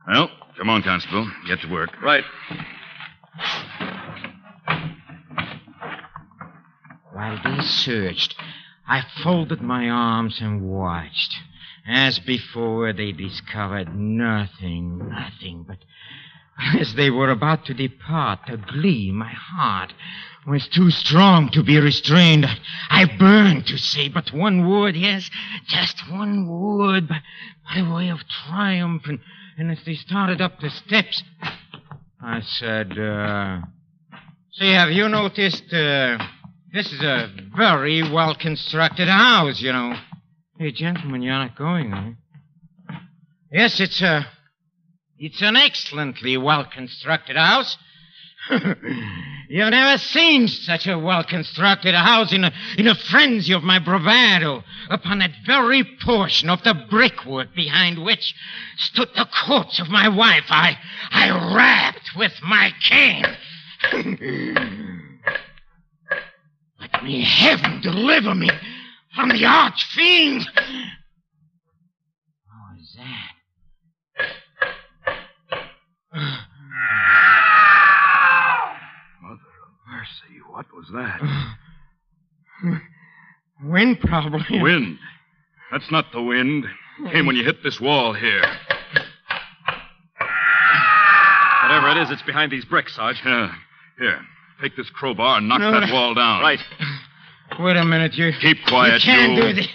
Well, 0.07 0.31
come 0.57 0.69
on, 0.71 0.83
Constable. 0.83 1.31
Get 1.47 1.61
to 1.61 1.69
work. 1.69 1.91
Right. 2.03 2.25
While 7.13 7.41
they 7.43 7.63
searched, 7.63 8.35
I 8.87 9.03
folded 9.23 9.61
my 9.63 9.89
arms 9.89 10.39
and 10.41 10.63
watched. 10.63 11.35
As 11.87 12.19
before, 12.19 12.93
they 12.93 13.13
discovered 13.13 13.97
nothing, 13.97 15.09
nothing. 15.09 15.65
But 15.67 15.79
as 16.79 16.95
they 16.95 17.11
were 17.11 17.31
about 17.31 17.65
to 17.67 17.75
depart, 17.75 18.41
the 18.49 18.57
glee 18.57 19.09
in 19.09 19.15
my 19.17 19.33
heart 19.33 19.93
was 20.47 20.69
too 20.69 20.91
strong 20.91 21.49
to 21.51 21.63
be 21.63 21.79
restrained. 21.79 22.47
I, 22.47 22.59
I 22.91 23.05
burned 23.05 23.67
to 23.67 23.79
say 23.79 24.09
but 24.09 24.33
one 24.33 24.69
word, 24.69 24.95
yes, 24.95 25.31
just 25.67 26.09
one 26.11 26.47
word, 26.47 27.09
by, 27.09 27.23
by 27.75 27.83
way 27.83 28.09
of 28.09 28.21
triumph. 28.29 29.03
And, 29.07 29.21
and 29.57 29.71
as 29.71 29.79
they 29.85 29.95
started 29.95 30.41
up 30.41 30.61
the 30.61 30.71
steps, 30.71 31.23
I 32.21 32.41
said, 32.41 32.99
uh, 32.99 33.61
See, 34.59 34.73
have 34.73 34.91
you 34.91 35.07
noticed, 35.11 35.71
uh, 35.71 36.17
this 36.73 36.91
is 36.91 37.03
a 37.03 37.31
very 37.55 38.03
well 38.11 38.35
constructed 38.35 39.07
house, 39.07 39.61
you 39.61 39.71
know. 39.71 39.95
Hey, 40.59 40.73
gentlemen, 40.73 41.21
you're 41.21 41.35
not 41.35 41.55
going, 41.57 41.93
eh? 41.93 42.95
Yes, 43.53 43.79
it's 43.79 44.01
a. 44.01 44.27
It's 45.19 45.43
an 45.43 45.57
excellently 45.57 46.39
well 46.39 46.65
constructed 46.65 47.37
house. 47.37 47.77
You've 49.49 49.71
never 49.71 49.99
seen 49.99 50.49
such 50.49 50.87
a 50.87 50.99
well 50.99 51.23
constructed 51.25 51.95
house 51.95 52.33
in 52.33 52.45
a, 52.45 52.53
in 52.79 52.89
a 52.89 52.95
frenzy 52.95 53.53
of 53.53 53.63
my 53.63 53.79
bravado 53.79 54.65
upon 54.91 55.19
that 55.21 55.33
very 55.47 55.85
portion 56.05 56.51
of 56.51 56.63
the 56.63 56.75
brickwork 56.91 57.55
behind 57.55 58.05
which 58.05 58.35
stood 58.79 59.09
the 59.15 59.29
corpse 59.47 59.79
of 59.79 59.89
my 59.89 60.09
wife. 60.09 60.45
I, 60.49 60.77
I 61.11 61.55
rapped 61.55 62.11
with 62.17 62.33
my 62.43 62.73
cane. 62.89 63.27
Let 66.81 67.05
me 67.05 67.23
heaven 67.23 67.81
deliver 67.83 68.35
me 68.35 68.51
from 69.15 69.29
the 69.31 69.45
arch 69.45 69.85
fiend. 69.95 70.47
What 72.45 72.79
was 72.79 72.97
that? 72.97 73.33
Mother 79.23 79.53
of 79.65 79.73
mercy, 79.89 80.41
what 80.49 80.67
was 80.93 81.05
that? 82.63 82.81
Wind, 83.65 84.01
probably. 84.01 84.61
Wind. 84.61 84.99
That's 85.73 85.91
not 85.91 86.13
the 86.13 86.23
wind. 86.23 86.65
Came 87.13 87.27
when 87.27 87.37
you 87.37 87.45
hit 87.45 87.63
this 87.63 87.81
wall 87.81 88.13
here. 88.15 88.43
Whatever 91.63 91.89
it 91.91 91.97
is, 91.99 92.11
it's 92.11 92.23
behind 92.23 92.53
these 92.53 92.65
bricks, 92.65 92.95
Sarge. 92.95 93.21
Yeah. 93.25 93.53
Here, 93.99 94.21
take 94.61 94.77
this 94.77 94.89
crowbar 94.91 95.39
and 95.39 95.49
knock 95.49 95.61
No, 95.61 95.73
that 95.73 95.89
no. 95.89 95.93
wall 95.95 96.15
down. 96.15 96.41
Right. 96.43 96.61
Wait 97.59 97.77
a 97.77 97.85
minute, 97.85 98.15
you. 98.15 98.31
Keep 98.41 98.59
quiet, 98.67 99.05
you 99.05 99.13
can't 99.13 99.33
you. 99.33 99.43
do 99.43 99.53
this. 99.55 99.69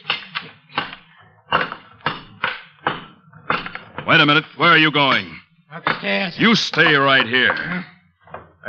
Wait 4.08 4.20
a 4.22 4.26
minute. 4.26 4.46
Where 4.58 4.70
are 4.70 4.78
you 4.78 4.92
going? 4.92 5.36
Upstairs. 5.72 6.36
You 6.40 6.56
stay 6.56 6.96
right 6.96 7.28
here. 7.28 7.86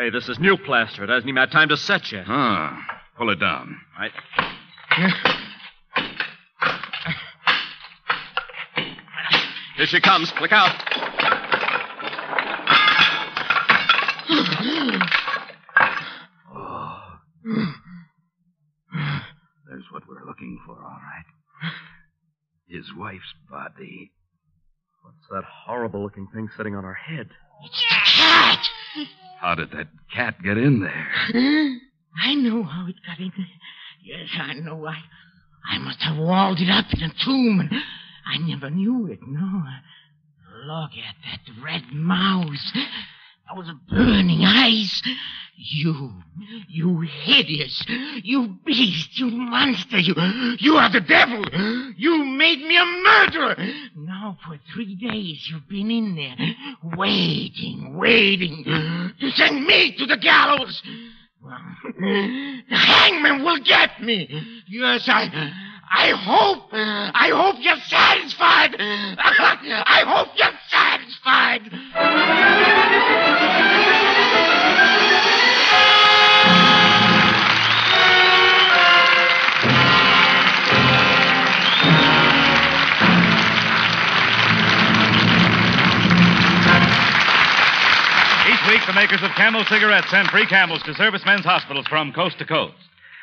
Hey, 0.03 0.11
this 0.11 0.29
is 0.29 0.37
new 0.41 0.57
plaster. 0.57 1.05
It 1.05 1.11
hasn't 1.11 1.29
even 1.29 1.37
had 1.37 1.53
time 1.53 1.69
to 1.69 1.77
set 1.77 2.11
yet. 2.11 2.25
Ah, 2.27 2.77
pull 3.17 3.31
it 3.31 3.39
down. 3.39 3.77
Right. 3.97 4.11
Here 9.77 9.87
she 9.87 10.01
comes. 10.01 10.33
Look 10.41 10.51
out. 10.51 10.75
There's 19.69 19.85
what 19.93 20.03
we're 20.09 20.27
looking 20.27 20.59
for, 20.67 20.73
all 20.83 20.99
right. 20.99 21.27
His 22.67 22.93
wife's 22.97 23.23
body. 23.49 24.11
What's 25.03 25.29
that 25.31 25.45
horrible 25.45 26.03
looking 26.03 26.27
thing 26.35 26.49
sitting 26.57 26.75
on 26.75 26.83
her 26.83 26.95
head? 26.95 27.29
It's 27.65 27.85
a 27.89 27.95
cat. 27.95 28.69
How 29.41 29.55
did 29.55 29.71
that 29.73 29.89
cat 30.15 30.37
get 30.43 30.57
in 30.57 30.81
there? 30.81 31.09
I 32.25 32.35
know 32.35 32.63
how 32.63 32.87
it 32.87 32.95
got 33.07 33.19
in 33.19 33.33
there. 33.37 33.47
Yes, 34.05 34.29
I 34.39 34.55
know. 34.55 34.87
I, 34.87 34.97
I 35.69 35.79
must 35.79 36.01
have 36.03 36.19
walled 36.19 36.59
it 36.61 36.71
up 36.71 36.87
in 36.93 37.03
a 37.03 37.13
tomb, 37.25 37.61
and 37.61 37.71
I 38.27 38.39
never 38.39 38.71
knew 38.71 39.07
it. 39.07 39.21
No. 39.27 39.63
Look 40.65 40.91
at 40.93 41.17
that 41.25 41.65
red 41.65 41.93
mouth, 41.93 42.47
those 43.55 43.71
burning 43.89 44.45
eyes. 44.45 45.03
You, 45.65 46.11
you 46.69 47.01
hideous, 47.01 47.85
you 48.25 48.57
beast, 48.65 49.17
you 49.17 49.31
monster, 49.31 49.99
you, 49.99 50.13
you 50.59 50.75
are 50.75 50.91
the 50.91 51.01
devil. 51.01 51.45
You 51.97 52.25
made 52.25 52.59
me 52.59 52.77
a 52.77 52.85
murderer. 52.85 53.57
Now 53.97 54.39
for 54.45 54.59
three 54.75 54.97
days 54.97 55.49
you've 55.49 55.69
been 55.69 55.89
in 55.91 56.17
there, 56.17 56.35
waiting, 56.97 57.97
waiting 57.97 58.65
to 59.21 59.31
send 59.33 59.65
me 59.65 59.95
to 59.99 60.07
the 60.07 60.17
gallows. 60.17 60.83
Well, 61.41 61.61
the 62.01 62.63
hangman 62.77 63.45
will 63.45 63.63
get 63.63 64.03
me. 64.03 64.29
Yes, 64.69 65.09
I, 65.09 65.31
I 65.93 66.09
hope, 66.11 66.69
I 66.73 67.31
hope 67.33 67.57
you're 67.61 67.77
satisfied. 67.87 68.75
I 68.79 70.03
hope 70.07 70.29
you're 70.37 70.59
satisfied. 70.71 73.42
Week, 88.83 88.89
the 88.89 89.01
makers 89.01 89.23
of 89.23 89.31
Camel 89.37 89.65
cigarettes 89.67 90.11
send 90.11 90.29
free 90.31 90.47
camels 90.47 90.83
to 90.83 90.93
servicemen's 90.95 91.45
hospitals 91.45 91.87
from 91.87 92.13
coast 92.13 92.41
to 92.41 92.45
coast. 92.45 92.75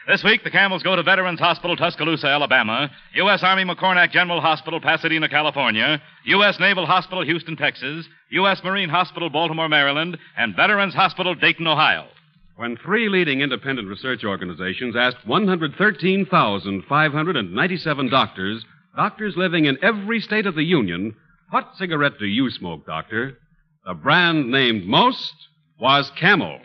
This 0.08 0.24
week, 0.24 0.45
the 0.45 0.50
camels 0.50 0.84
go 0.84 0.95
to 0.95 1.04
Veterans 1.04 1.41
Hospital, 1.41 1.76
Tuscaloosa, 1.76 2.28
Alabama, 2.28 2.89
U.S. 3.15 3.43
Army 3.43 3.65
McCornack 3.65 4.12
General 4.12 4.39
Hospital, 4.39 4.80
Pasadena, 4.80 5.28
California, 5.28 6.02
U.S. 6.28 6.62
Naval 6.62 6.86
Hospital, 6.86 7.26
Houston, 7.26 7.58
Texas, 7.58 8.08
U.S. 8.30 8.63
Marine 8.63 8.88
Hospital, 8.88 9.30
Baltimore, 9.30 9.67
Maryland, 9.67 10.17
and 10.38 10.56
Veterans 10.56 10.93
Hospital, 10.93 11.36
Dayton, 11.36 11.67
Ohio. 11.67 12.08
When 12.56 12.78
three 12.78 13.10
leading 13.10 13.41
independent 13.41 13.89
research 13.89 14.24
organizations 14.24 14.95
asked 14.95 15.28
113,597 15.28 18.10
doctors, 18.10 18.65
doctors 18.95 19.36
living 19.36 19.65
in 19.65 19.78
every 19.84 20.22
state 20.22 20.45
of 20.45 20.56
the 20.56 20.63
Union, 20.63 21.17
what 21.50 21.76
cigarette 21.78 22.17
do 22.17 22.28
you 22.28 22.50
smoke, 22.50 22.86
doctor? 22.86 23.38
The 23.86 23.93
brand 23.93 24.52
named 24.52 24.86
most 24.86 25.34
was 25.80 26.12
Camel. 26.18 26.60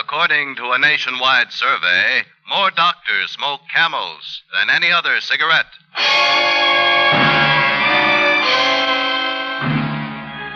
According 0.00 0.54
to 0.56 0.70
a 0.70 0.78
nationwide 0.78 1.50
survey, 1.50 2.22
more 2.48 2.70
doctors 2.70 3.32
smoke 3.32 3.60
camels 3.74 4.42
than 4.54 4.70
any 4.74 4.92
other 4.92 5.20
cigarette. 5.20 5.66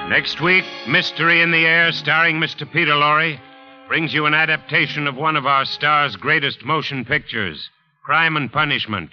Next 0.09 0.41
week, 0.41 0.65
Mystery 0.87 1.43
in 1.43 1.51
the 1.51 1.67
Air, 1.67 1.91
starring 1.91 2.37
Mr. 2.37 2.71
Peter 2.71 2.93
Lorre, 2.93 3.41
brings 3.89 4.15
you 4.15 4.27
an 4.27 4.35
adaptation 4.35 5.09
of 5.09 5.17
one 5.17 5.35
of 5.35 5.47
our 5.47 5.65
star's 5.65 6.15
greatest 6.15 6.65
motion 6.65 7.05
pictures, 7.05 7.69
Crime 8.05 8.37
and 8.37 8.53
Punishment, 8.53 9.11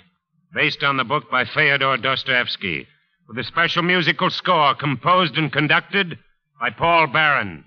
based 0.53 0.83
on 0.83 0.97
the 0.97 1.03
book 1.03 1.31
by 1.31 1.43
Fyodor 1.45 1.97
Dostoevsky, 1.97 2.87
with 3.27 3.37
a 3.39 3.43
special 3.43 3.81
musical 3.81 4.29
score 4.29 4.75
composed 4.75 5.37
and 5.37 5.51
conducted 5.51 6.19
by 6.59 6.69
Paul 6.69 7.07
Barron. 7.07 7.63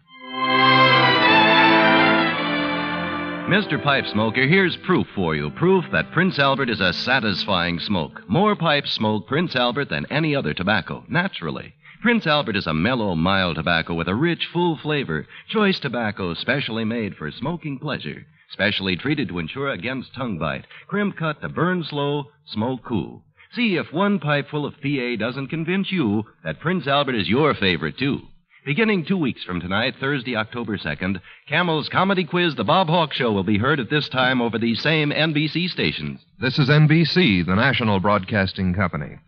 Mr. 3.49 3.81
Pipe 3.83 4.07
Smoker, 4.07 4.47
here's 4.47 4.75
proof 4.79 5.07
for 5.15 5.35
you. 5.35 5.51
Proof 5.51 5.85
that 5.93 6.11
Prince 6.13 6.39
Albert 6.39 6.71
is 6.71 6.81
a 6.81 6.95
satisfying 6.95 7.79
smoke. 7.79 8.23
More 8.27 8.57
pipes 8.57 8.93
smoke 8.93 9.27
Prince 9.27 9.55
Albert 9.55 9.91
than 9.91 10.07
any 10.07 10.35
other 10.35 10.55
tobacco, 10.55 11.05
naturally. 11.11 11.75
Prince 12.01 12.27
Albert 12.27 12.57
is 12.57 12.67
a 12.67 12.73
mellow, 12.73 13.15
mild 13.15 13.57
tobacco 13.57 13.93
with 13.93 14.09
a 14.09 14.15
rich, 14.15 14.47
full 14.51 14.79
flavor. 14.79 15.27
Choice 15.51 15.79
tobacco 15.79 16.33
specially 16.33 16.87
made 16.87 17.17
for 17.17 17.31
smoking 17.31 17.79
pleasure. 17.79 18.27
Specially 18.51 18.97
treated 18.97 19.29
to 19.29 19.39
ensure 19.39 19.69
against 19.69 20.15
tongue 20.15 20.39
bite. 20.39 20.65
Crimp 20.87 21.19
cut 21.19 21.43
to 21.43 21.51
burn 21.51 21.85
slow, 21.85 22.31
smoke 22.47 22.81
cool. 22.83 23.23
See 23.55 23.77
if 23.77 23.93
one 23.93 24.21
pipe 24.21 24.49
full 24.49 24.65
of 24.65 24.81
PA 24.81 25.17
doesn't 25.19 25.49
convince 25.49 25.93
you 25.93 26.25
that 26.45 26.61
Prince 26.61 26.87
Albert 26.87 27.17
is 27.17 27.29
your 27.29 27.53
favorite, 27.53 27.99
too. 27.99 28.23
Beginning 28.65 29.05
two 29.05 29.19
weeks 29.19 29.45
from 29.45 29.61
tonight, 29.61 29.97
Thursday, 30.01 30.37
October 30.37 30.79
2nd, 30.79 31.21
Camel's 31.47 31.91
comedy 31.91 32.25
quiz, 32.25 32.55
The 32.55 32.65
Bob 32.65 32.87
Hawk 32.89 33.13
Show, 33.13 33.31
will 33.31 33.45
be 33.45 33.59
heard 33.59 33.79
at 33.79 33.91
this 33.91 34.09
time 34.09 34.41
over 34.41 34.59
these 34.59 34.81
same 34.81 35.11
NBC 35.11 35.69
stations. 35.69 36.25
This 36.41 36.59
is 36.59 36.71
NBC, 36.71 37.45
the 37.45 37.57
national 37.57 38.01
broadcasting 38.01 38.73
company. 38.73 39.19